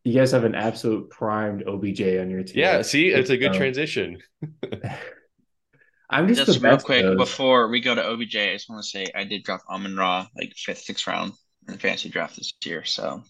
[0.04, 2.58] you guys have an absolute primed OBJ on your team.
[2.58, 4.18] Yeah, see, it's a good transition.
[6.10, 8.36] I'm just, just real quick before we go to OBJ.
[8.36, 11.32] I just want to say I did drop Amon Ra like fifth, sixth round
[11.66, 12.84] in the fantasy draft this year.
[12.84, 13.22] So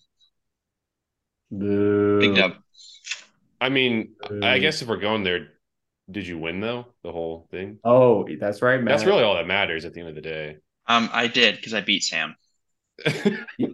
[1.53, 2.20] Boo.
[2.20, 2.55] big dub.
[3.61, 4.41] I mean, Boo.
[4.43, 5.49] I guess if we're going there,
[6.11, 6.87] did you win though?
[7.05, 7.79] The whole thing?
[7.85, 8.99] Oh, that's right, Matt.
[8.99, 10.57] That's really all that matters at the end of the day.
[10.87, 12.35] Um, I did because I beat Sam.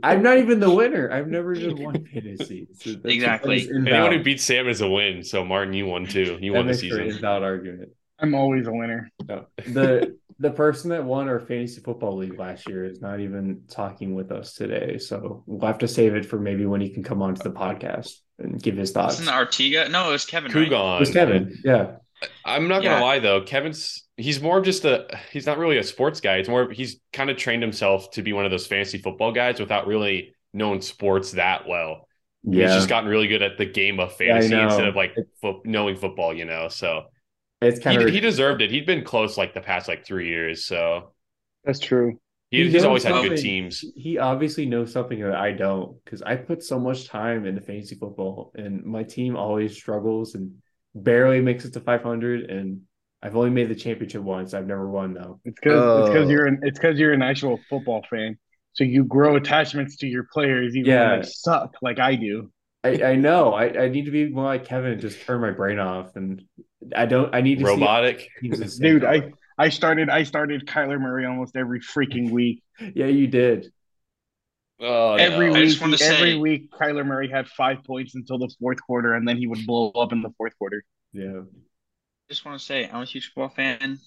[0.02, 1.10] I'm not even the winner.
[1.10, 2.68] I've never even won fantasy.
[2.74, 3.68] So exactly.
[3.68, 5.22] Anyone who beats Sam is a win.
[5.24, 6.38] So Martin, you won too.
[6.40, 7.06] You won the season.
[7.06, 7.90] Without argument.
[8.18, 9.10] I'm always a winner.
[9.28, 9.46] No.
[9.66, 14.14] The the person that won our fantasy football league last year is not even talking
[14.14, 14.96] with us today.
[14.96, 18.14] So we'll have to save it for maybe when he can come onto the podcast
[18.38, 19.18] and give his thoughts.
[19.18, 19.90] Wasn't Artiga?
[19.90, 20.50] No, it was Kevin.
[20.50, 20.70] Kugon.
[20.70, 20.96] Right?
[20.96, 21.58] It was Kevin.
[21.62, 21.96] Yeah.
[22.44, 26.20] I'm not gonna lie though, Kevin's he's more just a he's not really a sports
[26.20, 26.36] guy.
[26.36, 29.58] It's more he's kind of trained himself to be one of those fantasy football guys
[29.58, 32.06] without really knowing sports that well.
[32.42, 32.66] Yeah.
[32.66, 35.62] He's just gotten really good at the game of fantasy yeah, instead of like fo-
[35.64, 36.68] knowing football, you know.
[36.68, 37.04] So
[37.60, 38.70] it's kind he, of he deserved it.
[38.70, 40.64] He'd been close like the past like three years.
[40.64, 41.12] So
[41.64, 42.18] that's true.
[42.50, 43.84] He, he he's always had good teams.
[43.94, 47.94] He obviously knows something that I don't because I put so much time into fantasy
[47.94, 50.52] football, and my team always struggles and
[50.94, 52.50] barely makes it to 500.
[52.50, 52.82] And
[53.22, 54.54] I've only made the championship once.
[54.54, 55.40] I've never won though.
[55.44, 56.30] It's because it's because oh.
[56.30, 58.38] you're an it's because you're an actual football fan.
[58.72, 61.10] So you grow attachments to your players even yeah.
[61.10, 62.50] when they suck, like I do.
[62.82, 63.52] I, I know.
[63.52, 66.16] I, I need to be more like Kevin and just turn my brain off.
[66.16, 66.42] And
[66.94, 67.34] I don't.
[67.34, 69.04] I need to robotic, dude.
[69.04, 72.62] I I started I started Kyler Murray almost every freaking week.
[72.94, 73.70] yeah, you did.
[74.80, 75.60] Oh, every no.
[75.60, 79.36] week, every say, week, Kyler Murray had five points until the fourth quarter, and then
[79.36, 80.84] he would blow up in the fourth quarter.
[81.12, 81.42] Yeah.
[82.30, 83.98] Just want to say, I'm a huge football fan,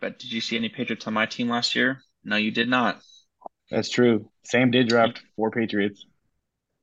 [0.00, 2.02] but did you see any Patriots on my team last year?
[2.22, 3.00] No, you did not.
[3.70, 4.30] That's true.
[4.44, 6.04] Sam did draft four Patriots.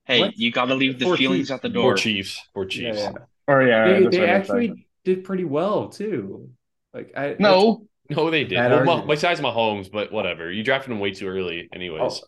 [0.06, 0.38] Hey, what?
[0.38, 1.52] you got to leave the four feelings Chiefs.
[1.52, 1.94] at the door.
[1.94, 2.42] Or Chiefs.
[2.56, 2.98] Or Chiefs.
[2.98, 3.54] Yeah, yeah.
[3.54, 6.50] Or yeah, they, they actually did pretty well too.
[6.94, 8.58] Like I no, no, they did.
[8.58, 10.52] Well, besides Mahomes, but whatever.
[10.52, 12.22] You drafted him way too early, anyways.
[12.24, 12.28] Oh,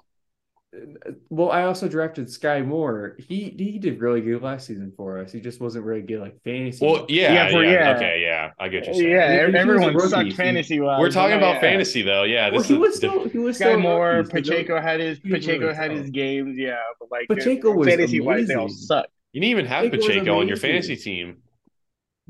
[1.29, 3.15] well, I also drafted Skyy Moore.
[3.17, 5.31] He he did really good last season for us.
[5.31, 6.85] He just wasn't really good like fantasy.
[6.85, 8.93] Well, yeah, yeah, for, yeah, yeah, Okay, yeah, I get you.
[8.93, 9.09] Saying.
[9.09, 10.99] Yeah, he, everyone sucked fantasy wise.
[10.99, 11.61] We're talking about yeah.
[11.61, 12.23] fantasy though.
[12.23, 14.23] Yeah, this well, he was still he was Skyy Moore.
[14.29, 16.55] Pacheco had his Pacheco really had his games.
[16.57, 19.07] Yeah, but like uh, Pacheco was fantasy wise, they all suck.
[19.33, 21.37] You didn't even have Pacheco, Pacheco on your fantasy team.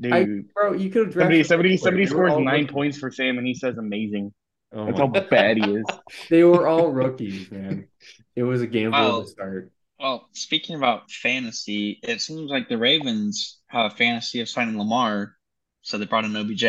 [0.00, 1.76] Dude, I, bro, you could have drafted somebody.
[1.76, 4.32] Somebody, somebody scores nine points for Sam, and he says amazing.
[4.72, 5.84] Oh That's how bad he is.
[6.30, 7.88] They were all rookies, man.
[8.36, 9.72] It was a gamble well, to start.
[9.98, 15.34] Well, speaking about fantasy, it seems like the Ravens have a fantasy of signing Lamar,
[15.82, 16.64] so they brought in OBJ.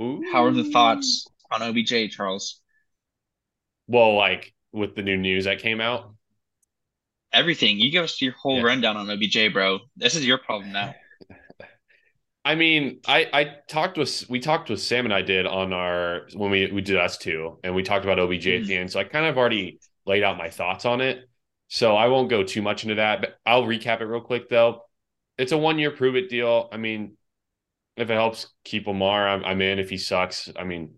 [0.00, 0.22] Ooh.
[0.32, 2.60] How are the thoughts on OBJ, Charles?
[3.88, 6.14] Well, like with the new news that came out,
[7.32, 7.78] everything.
[7.78, 8.64] You give us your whole yeah.
[8.64, 9.80] rundown on OBJ, bro.
[9.96, 10.94] This is your problem now.
[12.46, 16.28] I mean, I I talked with we talked with Sam and I did on our
[16.34, 18.62] when we we did us two, and we talked about OBJ mm-hmm.
[18.62, 18.92] at the end.
[18.92, 21.28] So I kind of already laid out my thoughts on it.
[21.66, 24.82] So I won't go too much into that, but I'll recap it real quick though.
[25.36, 26.68] It's a one year prove it deal.
[26.70, 27.16] I mean,
[27.96, 29.80] if it helps keep Lamar, I'm, I'm in.
[29.80, 30.94] If he sucks, I mean,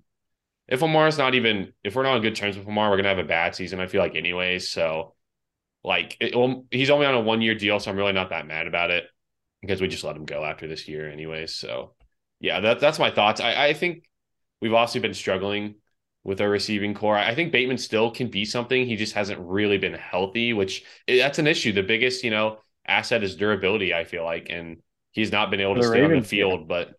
[0.68, 3.18] if Lamar's not even if we're not on good terms with Lamar, we're gonna have
[3.18, 3.80] a bad season.
[3.80, 4.68] I feel like anyways.
[4.68, 5.14] So
[5.82, 8.46] like it, well, he's only on a one year deal, so I'm really not that
[8.46, 9.06] mad about it
[9.60, 11.54] because we just let him go after this year anyways.
[11.54, 11.94] So
[12.40, 13.40] yeah, that, that's my thoughts.
[13.40, 14.04] I, I think
[14.60, 15.76] we've also been struggling
[16.24, 17.16] with our receiving corps.
[17.16, 18.86] I think Bateman still can be something.
[18.86, 21.72] He just hasn't really been healthy, which eh, that's an issue.
[21.72, 24.82] The biggest, you know, asset is durability, I feel like, and
[25.12, 26.60] he's not been able to the stay Ravens, on the field.
[26.60, 26.66] Yeah.
[26.68, 26.90] But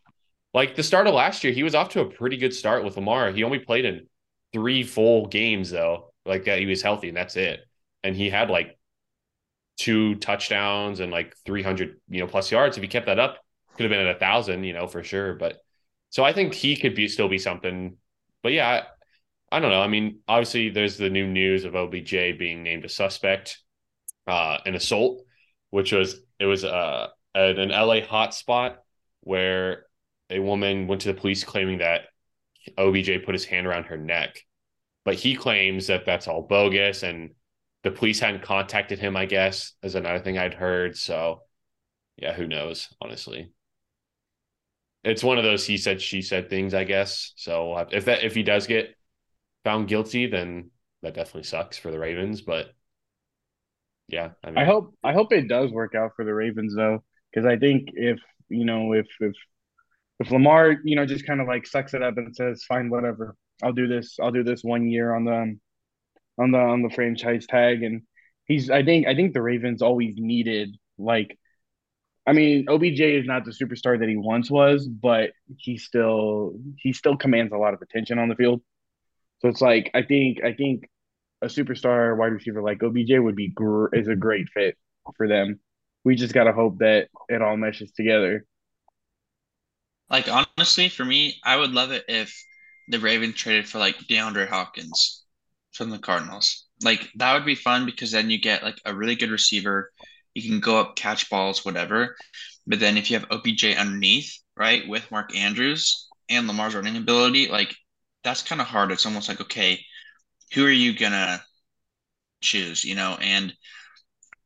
[0.53, 2.95] like the start of last year, he was off to a pretty good start with
[2.95, 3.31] Lamar.
[3.31, 4.07] He only played in
[4.51, 7.61] three full games though, like that he was healthy, and that's it.
[8.03, 8.78] And he had like
[9.79, 13.39] two touchdowns and like 300 you know plus yards if he kept that up
[13.75, 15.33] could have been at a thousand you know for sure.
[15.33, 15.57] But
[16.11, 17.97] so i think he could be still be something.
[18.43, 18.83] But yeah
[19.51, 19.81] I, I, don't know.
[19.81, 23.59] I mean obviously there's the new news of obj being named a suspect
[24.27, 25.23] uh an assault
[25.71, 28.75] which was it was uh at an la hotspot
[29.21, 29.85] where
[30.29, 32.01] a woman went to the police claiming that
[32.77, 34.45] obj put his hand around her neck.
[35.05, 37.31] But he claims that that's all bogus and
[37.83, 40.97] the police hadn't contacted him, I guess, is another thing I'd heard.
[40.97, 41.43] So,
[42.17, 43.51] yeah, who knows, honestly.
[45.03, 47.31] It's one of those he said, she said things, I guess.
[47.37, 48.95] So, if that if he does get
[49.63, 50.71] found guilty, then
[51.01, 52.41] that definitely sucks for the Ravens.
[52.41, 52.73] But
[54.09, 57.03] yeah, I, mean, I hope I hope it does work out for the Ravens though,
[57.31, 58.19] because I think if
[58.49, 59.33] you know if if
[60.19, 63.35] if Lamar you know just kind of like sucks it up and says, "Fine, whatever,
[63.63, 64.17] I'll do this.
[64.19, 65.61] I'll do this one year on the um,
[66.39, 68.03] on the on the franchise tag, and
[68.45, 71.37] he's I think I think the Ravens always needed like.
[72.27, 76.93] I mean, OBJ is not the superstar that he once was, but he still he
[76.93, 78.61] still commands a lot of attention on the field.
[79.41, 80.89] So it's like I think I think
[81.41, 84.77] a superstar wide receiver like OBJ would be gr- is a great fit
[85.17, 85.59] for them.
[86.05, 88.45] We just gotta hope that it all meshes together.
[90.09, 92.35] Like honestly, for me, I would love it if
[92.87, 95.23] the Ravens traded for like DeAndre Hopkins
[95.79, 96.65] from the Cardinals.
[96.83, 99.91] Like that would be fun because then you get like a really good receiver.
[100.35, 102.15] You can go up, catch balls, whatever.
[102.67, 107.47] But then if you have OBJ underneath, right, with Mark Andrews and Lamar's running ability,
[107.47, 107.73] like
[108.23, 108.91] that's kind of hard.
[108.91, 109.83] It's almost like, okay,
[110.53, 111.41] who are you gonna
[112.41, 112.83] choose?
[112.83, 113.53] You know, and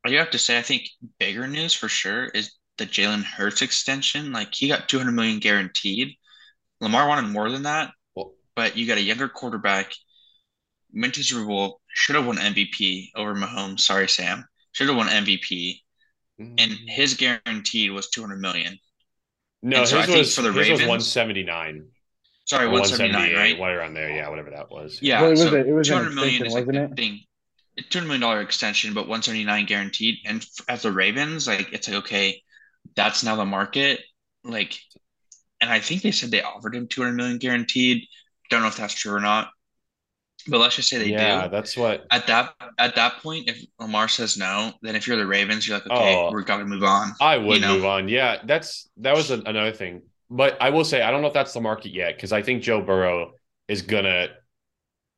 [0.06, 4.32] I have to say, I think bigger news for sure is the Jalen Hurts extension.
[4.32, 6.14] Like he got 200 million guaranteed.
[6.80, 7.90] Lamar wanted more than that,
[8.54, 9.92] but you got a younger quarterback
[10.94, 13.80] went to Super Bowl, should have won MVP over Mahomes.
[13.80, 14.44] Sorry, Sam.
[14.72, 15.80] Should have won MVP,
[16.40, 16.54] mm-hmm.
[16.58, 18.78] and his guaranteed was two hundred million.
[19.62, 21.86] No, his, so was, for the his Ravens, was one seventy nine.
[22.44, 23.58] Sorry, one seventy nine, right?
[23.58, 24.98] Right around there, yeah, whatever that was.
[25.00, 26.96] Yeah, well, it was so a, it was two hundred million is like wasn't it?
[26.96, 27.20] Thing.
[27.88, 30.18] Two hundred million dollar extension, but one seventy nine guaranteed.
[30.26, 32.42] And as the Ravens, like it's like okay,
[32.94, 34.00] that's now the market.
[34.42, 34.78] Like,
[35.60, 38.06] and I think they said they offered him two hundred million guaranteed.
[38.50, 39.48] Don't know if that's true or not.
[40.48, 41.24] But let's just say they yeah, do.
[41.24, 42.06] Yeah, that's what.
[42.10, 45.78] At that at that point, if Lamar says no, then if you're the Ravens, you're
[45.78, 47.12] like, okay, oh, we're gonna move on.
[47.20, 47.74] I would you know?
[47.74, 48.08] move on.
[48.08, 50.02] Yeah, that's that was a, another thing.
[50.30, 52.62] But I will say, I don't know if that's the market yet because I think
[52.62, 53.32] Joe Burrow
[53.68, 54.28] is gonna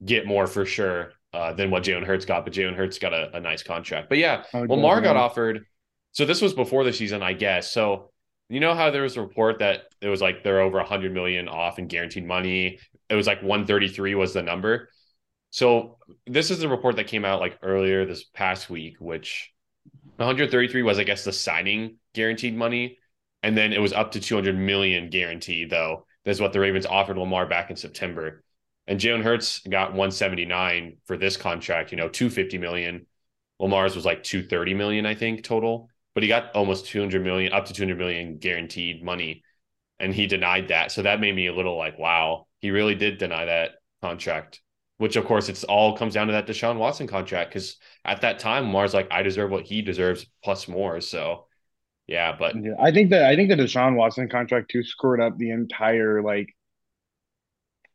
[0.04, 1.12] get more for sure.
[1.36, 4.08] uh, than what Jalen Hurts got, but Jalen Hurts got a, a nice contract.
[4.08, 5.66] But yeah, oh, Lamar got offered.
[6.12, 7.70] So this was before the season, I guess.
[7.70, 8.10] So
[8.48, 11.48] you know how there was a report that it was like they're over 100 million
[11.48, 12.78] off in guaranteed money.
[13.10, 14.88] It was like 133 was the number.
[15.57, 15.96] So
[16.26, 19.54] this is the report that came out like earlier this past week, which
[20.16, 22.98] 133 was, I guess, the signing guaranteed money,
[23.42, 25.70] and then it was up to 200 million guaranteed.
[25.70, 28.44] Though that's what the Ravens offered Lamar back in September,
[28.86, 31.90] and Jalen Hurts got 179 for this contract.
[31.90, 33.07] You know, 250 million.
[33.59, 37.64] Lamar's was like 230 million, I think, total, but he got almost 200 million, up
[37.64, 39.42] to 200 million guaranteed money,
[39.98, 40.92] and he denied that.
[40.92, 44.61] So that made me a little like, wow, he really did deny that contract
[44.99, 48.38] which of course it's all comes down to that Deshaun Watson contract because at that
[48.38, 51.01] time Mars like I deserve what he deserves plus more.
[51.01, 51.47] So
[52.07, 55.36] yeah, but yeah, I think that I think the Deshaun Watson contract too screwed up
[55.36, 56.49] the entire like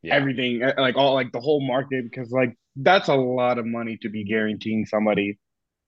[0.01, 0.15] yeah.
[0.15, 3.97] everything uh, like all like the whole market because like that's a lot of money
[4.01, 5.39] to be guaranteeing somebody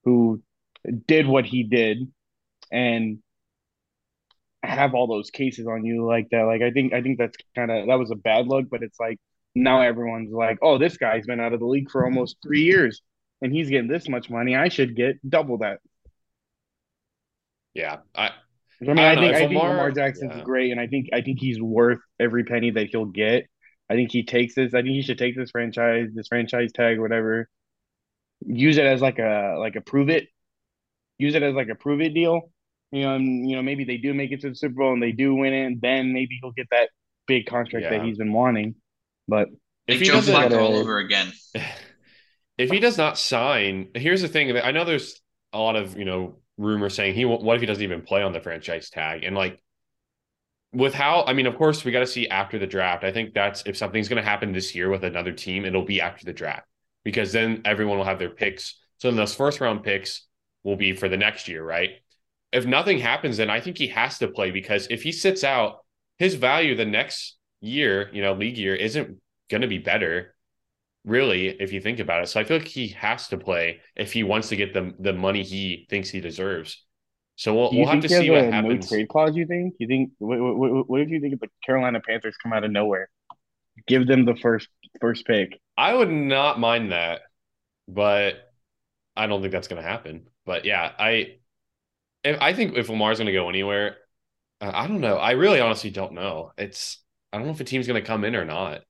[0.04, 0.42] who
[1.08, 2.12] did what he did
[2.72, 3.20] and
[4.64, 6.44] have all those cases on you like that.
[6.44, 9.00] Like I think I think that's kind of that was a bad look, but it's
[9.00, 9.20] like
[9.56, 13.02] now everyone's like, oh, this guy's been out of the league for almost three years
[13.44, 14.56] and he's getting this much money.
[14.56, 15.80] I should get double that.
[17.74, 17.98] Yeah.
[18.16, 18.32] I
[18.82, 20.44] I mean, I, I think I think Lamar, Lamar Jackson's yeah.
[20.44, 23.46] great, and I think I think he's worth every penny that he'll get.
[23.90, 24.74] I think he takes this.
[24.74, 27.48] I think he should take this franchise, this franchise tag, whatever.
[28.46, 30.28] Use it as like a like a prove it.
[31.18, 32.52] Use it as like a prove it deal.
[32.92, 35.02] You know, and you know maybe they do make it to the Super Bowl and
[35.02, 35.82] they do win it.
[35.82, 36.90] Then maybe he'll get that
[37.28, 37.98] big contract yeah.
[37.98, 38.76] that he's been wanting.
[39.28, 39.50] But
[39.88, 41.32] if he doesn't all over again,
[42.58, 45.22] if he does not sign, here's the thing: I know there's
[45.52, 48.32] a lot of you know rumors saying he what if he doesn't even play on
[48.32, 49.60] the franchise tag and like
[50.74, 53.04] with how I mean, of course, we got to see after the draft.
[53.04, 56.02] I think that's if something's going to happen this year with another team, it'll be
[56.02, 56.68] after the draft
[57.04, 58.80] because then everyone will have their picks.
[58.98, 60.28] So then those first round picks
[60.64, 61.92] will be for the next year, right?
[62.52, 65.80] If nothing happens, then I think he has to play because if he sits out,
[66.18, 69.18] his value the next year, you know, league year isn't
[69.50, 70.36] going to be better,
[71.06, 72.28] really, if you think about it.
[72.28, 75.14] So I feel like he has to play if he wants to get the the
[75.14, 76.84] money he thinks he deserves.
[77.36, 78.92] So we'll, we'll have to see what happens.
[78.92, 79.76] No trade clause, you think?
[79.80, 80.12] You think?
[80.20, 83.10] What, what, what if you think if the Carolina Panthers come out of nowhere,
[83.88, 84.68] give them the first
[85.02, 85.60] first pick?
[85.76, 87.22] I would not mind that,
[87.88, 88.36] but
[89.16, 90.28] I don't think that's going to happen.
[90.46, 91.38] But yeah, I
[92.24, 93.98] I think if Lamar's going to go anywhere,
[94.62, 95.18] I don't know.
[95.18, 96.52] I really honestly don't know.
[96.58, 97.03] It's
[97.34, 98.82] I don't know if a team's going to come in or not.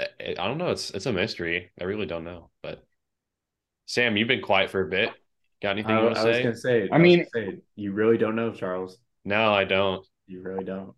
[0.00, 0.06] I,
[0.38, 0.70] I don't know.
[0.70, 1.70] It's it's a mystery.
[1.78, 2.50] I really don't know.
[2.62, 2.82] But
[3.86, 5.10] Sam, you've been quiet for a bit.
[5.62, 6.26] Got anything I, you want to say?
[6.26, 6.88] I was going to say.
[6.90, 8.96] I, I mean, say, you really don't know, Charles.
[9.26, 10.04] No, I don't.
[10.26, 10.94] You really don't.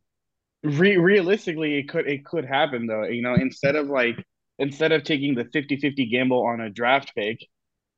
[0.63, 3.05] Re- realistically, it could it could happen though.
[3.05, 4.25] You know, instead of like
[4.59, 7.45] instead of taking the 50-50 gamble on a draft pick,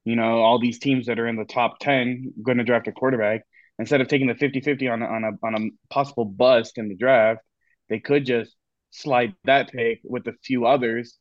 [0.04, 2.92] you know, all these teams that are in the top 10 going to draft a
[2.92, 3.42] quarterback,
[3.78, 7.42] instead of taking the 50-50 on, on a on a possible bust in the draft,
[7.88, 8.54] they could just
[8.90, 11.18] slide that pick with a few others,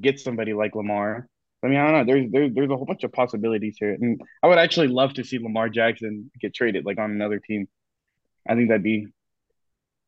[0.00, 1.28] get somebody like Lamar.
[1.62, 2.12] I mean, I don't know.
[2.12, 5.24] There's there's there's a whole bunch of possibilities here, and I would actually love to
[5.24, 7.68] see Lamar Jackson get traded like on another team.
[8.48, 9.08] I think that'd be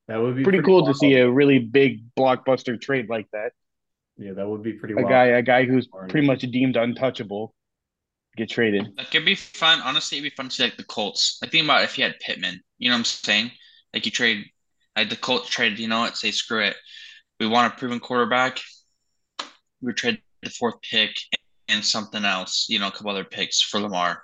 [0.06, 0.94] that would be pretty, pretty cool wild.
[0.94, 3.52] to see a really big blockbuster trade like that.
[4.16, 4.94] Yeah, that would be pretty.
[4.94, 5.08] A wild.
[5.08, 7.54] guy, a guy who's pretty much deemed untouchable,
[8.36, 8.88] get traded.
[8.96, 9.80] That could be fun.
[9.80, 11.38] Honestly, it'd be fun to see like the Colts.
[11.42, 12.61] Like think about if you had Pittman.
[12.78, 13.50] You know what I'm saying?
[13.92, 14.46] Like you trade
[14.97, 16.76] like the Colts traded, you know what, say screw it.
[17.38, 18.61] We want a proven quarterback.
[19.80, 21.16] We trade the fourth pick
[21.68, 24.22] and something else, you know, a couple other picks for Lamar.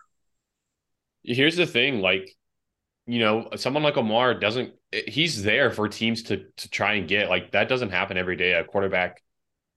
[1.22, 2.30] Here's the thing, like,
[3.06, 4.74] you know, someone like Lamar doesn't
[5.06, 7.28] he's there for teams to to try and get.
[7.28, 8.52] Like that doesn't happen every day.
[8.52, 9.22] A quarterback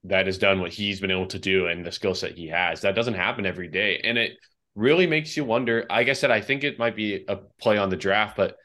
[0.05, 2.81] that has done what he's been able to do and the skill set he has.
[2.81, 3.99] That doesn't happen every day.
[4.03, 4.33] And it
[4.75, 5.85] really makes you wonder.
[5.89, 8.55] Like I said, I think it might be a play on the draft, but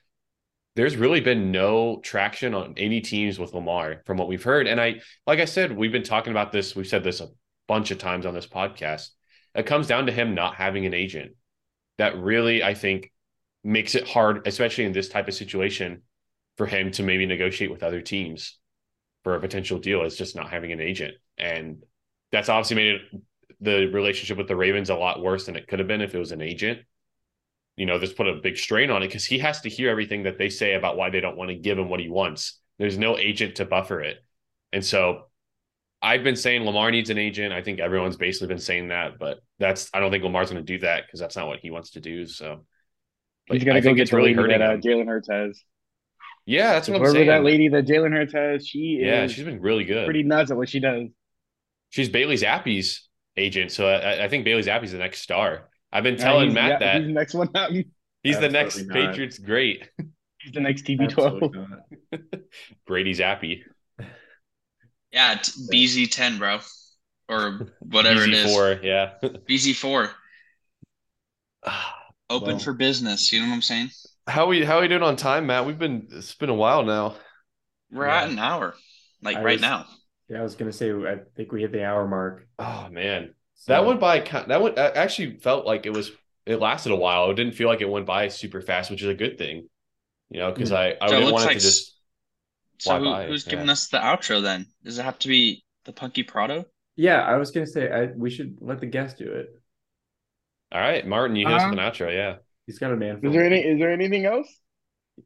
[0.77, 4.66] there's really been no traction on any teams with Lamar from what we've heard.
[4.66, 6.75] And I, like I said, we've been talking about this.
[6.75, 7.29] We've said this a
[7.68, 9.11] bunch of times on this podcast.
[9.55, 11.33] It comes down to him not having an agent.
[11.99, 13.12] That really, I think,
[13.62, 16.03] makes it hard, especially in this type of situation,
[16.57, 18.59] for him to maybe negotiate with other teams
[19.22, 20.03] for a potential deal.
[20.03, 21.85] Is just not having an agent, and
[22.33, 23.03] that's obviously made it,
[23.61, 26.18] the relationship with the Ravens a lot worse than it could have been if it
[26.18, 26.81] was an agent
[27.77, 30.25] you know, this put a big strain on it because he has to hear everything
[30.25, 32.61] that they say about why they don't want to give him what he wants.
[32.79, 34.18] There's no agent to buffer it.
[34.72, 35.25] And so
[36.03, 37.53] I've been saying Lamar needs an agent.
[37.53, 40.72] I think everyone's basically been saying that, but that's I don't think Lamar's going to
[40.72, 42.27] do that because that's not what he wants to do.
[42.27, 42.64] So
[43.49, 45.62] but he's going to go get the really lady that uh, Jalen Hurts has.
[46.47, 47.29] Yeah, that's what I'm saying.
[47.29, 50.05] that lady that Jalen Hurts has, she yeah, she's been really good.
[50.05, 51.09] Pretty nuts at what she does.
[51.89, 53.72] She's Bailey Zappe's agent.
[53.72, 55.70] So I, I think Bailey Zappe's the next star.
[55.95, 57.70] I've been telling Matt yeah, that he's the next one out.
[58.24, 58.92] He's the next not.
[58.92, 59.88] Patriots great.
[60.40, 61.78] He's the next TB12.
[62.86, 63.62] Brady Zappe.
[65.11, 66.59] Yeah, BZ10, bro,
[67.30, 68.55] or whatever it is.
[68.55, 68.84] BZ4, it is.
[68.84, 69.14] Yeah,
[69.49, 70.11] BZ4.
[72.28, 73.32] Open well, for business.
[73.32, 73.88] You know what I'm saying?
[74.26, 75.64] How we how we doing on time, Matt?
[75.64, 77.14] We've been it's been a while now.
[77.90, 78.24] We're yeah.
[78.24, 78.74] at an hour,
[79.22, 79.86] like I right was, now.
[80.28, 82.47] Yeah, I was gonna say I think we hit the hour mark.
[82.59, 84.20] Oh man, so, that went by.
[84.20, 86.11] That went actually felt like it was.
[86.46, 87.30] It lasted a while.
[87.30, 89.68] It didn't feel like it went by super fast, which is a good thing.
[90.30, 91.92] You know, because I I so didn't want like, it to just.
[92.78, 93.50] So who, who's yeah.
[93.50, 94.66] giving us the outro then?
[94.84, 96.66] Does it have to be the Punky Prado?
[96.96, 99.48] Yeah, I was gonna say I, we should let the guest do it.
[100.72, 101.66] All right, Martin, you hit uh-huh.
[101.66, 102.12] us with an outro.
[102.14, 102.36] Yeah,
[102.66, 103.20] he's got a man.
[103.22, 103.61] Is there any?
[103.61, 104.48] Is there anything else?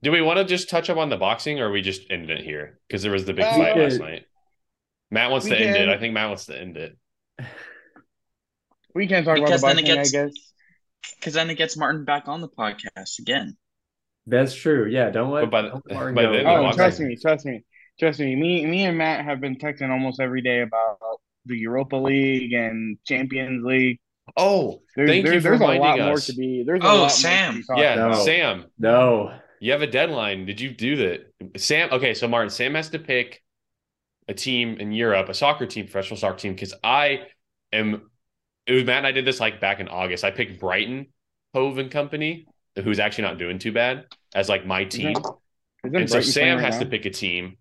[0.03, 2.45] Do we want to just touch up on the boxing, or we just end it
[2.45, 2.79] here?
[2.87, 4.25] Because there was the big uh, fight last night.
[5.11, 5.69] Matt wants to can.
[5.69, 5.89] end it.
[5.89, 6.99] I think Matt wants to end it.
[8.99, 10.33] We can't talk because about the boxing, gets, I guess.
[11.15, 13.57] Because then it gets Martin back on the podcast again.
[14.27, 14.89] That's true.
[14.91, 15.43] Yeah, don't let.
[15.43, 17.65] But by, don't let by then, oh, trust me, trust me,
[18.01, 18.35] trust me.
[18.35, 20.99] Me, me, and Matt have been texting almost every day about
[21.47, 24.01] the Europa League and Champions League.
[24.37, 26.07] Oh, there's, thank there's, you for there's reminding a lot us.
[26.07, 26.65] more to be.
[26.67, 27.63] There's a oh, lot Sam.
[27.69, 28.15] More yeah, no.
[28.15, 28.65] Sam.
[28.81, 30.45] No, you have a deadline.
[30.45, 31.91] Did you do that, Sam?
[31.93, 33.45] Okay, so Martin, Sam has to pick
[34.27, 37.21] a team in Europe, a soccer team, professional soccer team, because I
[37.73, 38.11] am.
[38.69, 40.25] It was Matt and I did this like back in August.
[40.25, 41.07] I picked Brighton
[41.55, 42.47] Hove and Company,
[42.85, 44.05] who's actually not doing too bad,
[44.35, 45.17] as like my team.
[45.83, 47.57] and so Sam has to pick a team,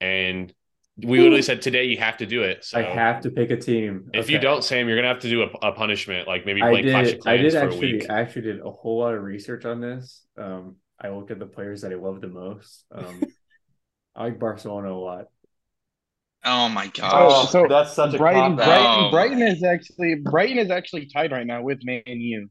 [0.00, 0.54] and
[0.96, 2.64] we literally said today you have to do it.
[2.64, 4.10] So I have to pick a team.
[4.14, 4.34] If okay.
[4.34, 7.12] you don't, Sam, you're gonna have to do a, a punishment, like maybe play Clash
[7.12, 8.10] of Clans I did for actually, a week.
[8.10, 10.24] I actually did a whole lot of research on this.
[10.36, 12.84] Um, I looked at the players that I love the most.
[12.92, 13.22] Um,
[14.14, 15.26] I like Barcelona a lot.
[16.44, 17.10] Oh my oh, god!
[17.10, 18.56] So, oh, so that's such a Brighton.
[18.56, 19.10] Brighton, oh.
[19.10, 22.48] Brighton is actually Brighton is actually tied right now with Man U.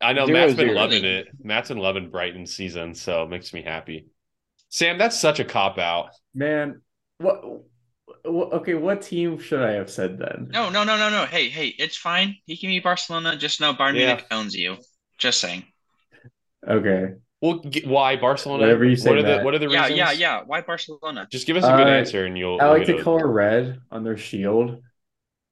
[0.00, 0.80] I know zero, Matt's been zero.
[0.80, 1.28] loving it.
[1.42, 4.06] Matt's been loving Brighton season, so it makes me happy.
[4.70, 6.10] Sam, that's such a cop out.
[6.34, 6.80] Man,
[7.18, 7.42] what,
[8.24, 8.52] what?
[8.52, 10.48] Okay, what team should I have said then?
[10.50, 11.26] No, no, no, no, no.
[11.26, 12.36] Hey, hey, it's fine.
[12.46, 13.36] He can be Barcelona.
[13.36, 14.78] Just know Bayern Munich owns you.
[15.18, 15.64] Just saying.
[16.66, 17.14] Okay.
[17.40, 18.64] Well, why Barcelona?
[18.64, 19.08] Whatever you say.
[19.08, 19.98] What are the What are the yeah, reasons?
[19.98, 20.42] Yeah, yeah, yeah.
[20.44, 21.26] Why Barcelona?
[21.30, 22.60] Just give us a good uh, answer, and you'll.
[22.60, 24.82] I like the color red on their shield.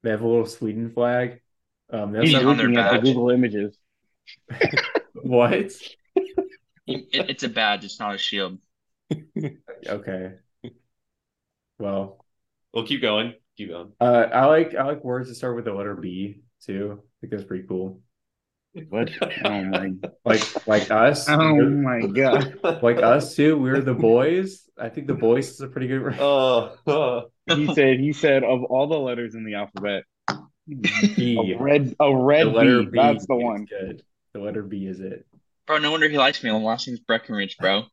[0.03, 1.41] They have a little Sweden flag.
[1.91, 3.77] Um, He's looking at the Google images.
[5.15, 5.73] what?
[6.15, 7.85] It, it's a badge.
[7.85, 8.59] It's not a shield.
[9.87, 10.35] okay.
[11.79, 12.25] Well,
[12.75, 13.35] we'll keep going.
[13.57, 13.93] Keep going.
[13.99, 17.01] Uh, I like I like words that start with the letter B too.
[17.01, 18.03] I think that's pretty cool.
[18.89, 19.11] What?
[19.45, 19.93] Oh my!
[20.25, 21.29] Like like us?
[21.29, 22.59] Oh my god!
[22.83, 23.59] Like us too.
[23.59, 24.69] We're the boys.
[24.79, 26.17] I think the boys is a pretty good.
[26.19, 26.77] Oh.
[26.87, 27.23] Uh,
[27.55, 27.99] he said.
[27.99, 30.05] He said of all the letters in the alphabet,
[30.69, 31.55] B.
[31.55, 31.95] A red.
[32.01, 32.91] A red the letter B.
[32.91, 33.65] B that's the one.
[33.65, 34.03] Good.
[34.35, 35.27] The letter B is it.
[35.67, 36.51] Bro, no wonder he likes me.
[36.51, 37.85] The last name's Breckenridge, bro.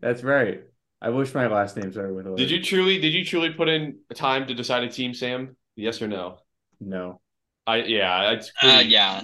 [0.00, 0.62] that's right.
[1.00, 2.36] I wish my last name started with a.
[2.36, 3.00] Did you truly?
[3.00, 5.56] Did you truly put in time to decide a team, Sam?
[5.76, 6.38] Yes or no?
[6.80, 7.20] No.
[7.66, 8.32] I yeah.
[8.32, 9.22] It's pretty, uh, yeah.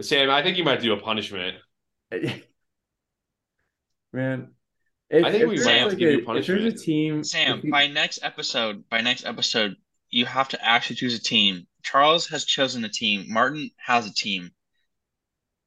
[0.00, 1.56] Sam, I think you might do a punishment.
[4.12, 4.48] Man,
[5.10, 6.60] if, I think we might have to give you a punishment.
[6.60, 7.70] If there's a team, Sam, you...
[7.70, 9.76] by next episode, by next episode,
[10.10, 11.66] you have to actually choose a team.
[11.82, 13.26] Charles has chosen a team.
[13.28, 14.50] Martin has a team.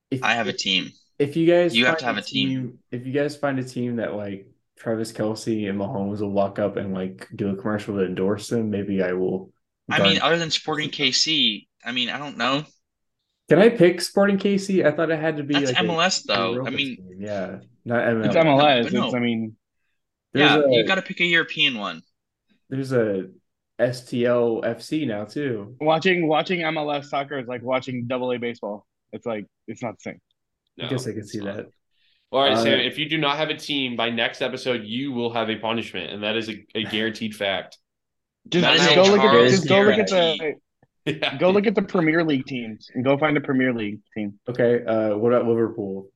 [0.10, 0.92] If, I have a team.
[1.20, 2.80] If you guys, you have to have a team, team.
[2.92, 4.48] If you guys find a team that like
[4.78, 8.70] Travis Kelce and Mahomes will walk up and like do a commercial to endorse them,
[8.70, 9.52] maybe I will.
[9.90, 12.66] I mean, other than Sporting KC, I mean, I don't know.
[13.50, 14.86] Can I pick Sporting KC?
[14.86, 16.66] I thought it had to be That's like MLS a, though.
[16.66, 17.18] I mean, team.
[17.20, 18.26] yeah, not MLS.
[18.26, 18.94] It's MLS.
[18.94, 19.56] No, it's, I mean,
[20.34, 22.02] yeah, a, you got to pick a European one.
[22.70, 23.30] There's a
[23.80, 25.76] STL FC now too.
[25.80, 28.86] Watching watching MLS soccer is like watching Double A baseball.
[29.14, 30.22] It's like it's not the same.
[30.78, 31.56] No, I guess I can see not.
[31.56, 31.66] that.
[32.32, 32.80] All right, uh, Sam.
[32.80, 36.12] If you do not have a team by next episode, you will have a punishment,
[36.12, 37.78] and that is a, a guaranteed fact.
[38.50, 40.56] Just, just go look at just go look at the
[41.08, 41.38] yeah.
[41.38, 44.40] Go look at the Premier League teams and go find a Premier League team.
[44.48, 44.84] Okay.
[44.84, 46.10] Uh, what about Liverpool?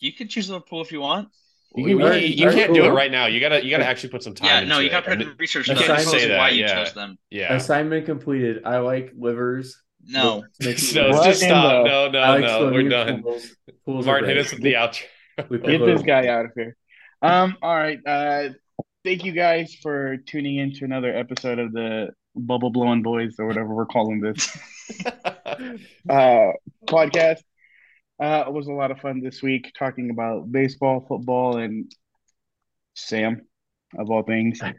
[0.00, 1.28] You can choose Liverpool if you want.
[1.74, 3.26] You, can, you, you can't do it right now.
[3.26, 4.46] You gotta you gotta actually put some time.
[4.46, 5.68] Yeah, no, you gotta put in research.
[5.68, 6.38] You can't say that.
[6.38, 6.84] Why you yeah.
[6.84, 7.18] chose them.
[7.30, 7.54] Yeah.
[7.54, 8.62] Assignment completed.
[8.64, 9.76] I like livers.
[10.06, 10.44] No.
[10.60, 11.86] no, just stop.
[11.86, 12.70] No, no, like no.
[12.72, 13.22] We're done.
[13.22, 13.56] Pools.
[13.84, 15.02] Pools Martin, hit us with the outro.
[15.38, 16.76] Get this guy out of here.
[17.20, 17.56] Um.
[17.60, 17.98] All right.
[18.04, 18.50] Uh.
[19.04, 22.08] Thank you guys for tuning in to another episode of the
[22.38, 24.56] bubble blowing boys or whatever we're calling this
[26.08, 26.52] uh,
[26.86, 27.42] podcast.
[28.20, 31.92] Uh, it was a lot of fun this week talking about baseball, football, and
[32.94, 33.42] Sam,
[33.98, 34.60] of all things.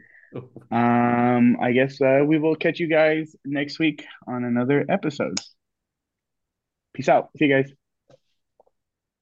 [0.70, 5.40] Um, I guess uh, we will catch you guys next week on another episode.
[6.94, 7.30] Peace out.
[7.36, 7.79] See you guys.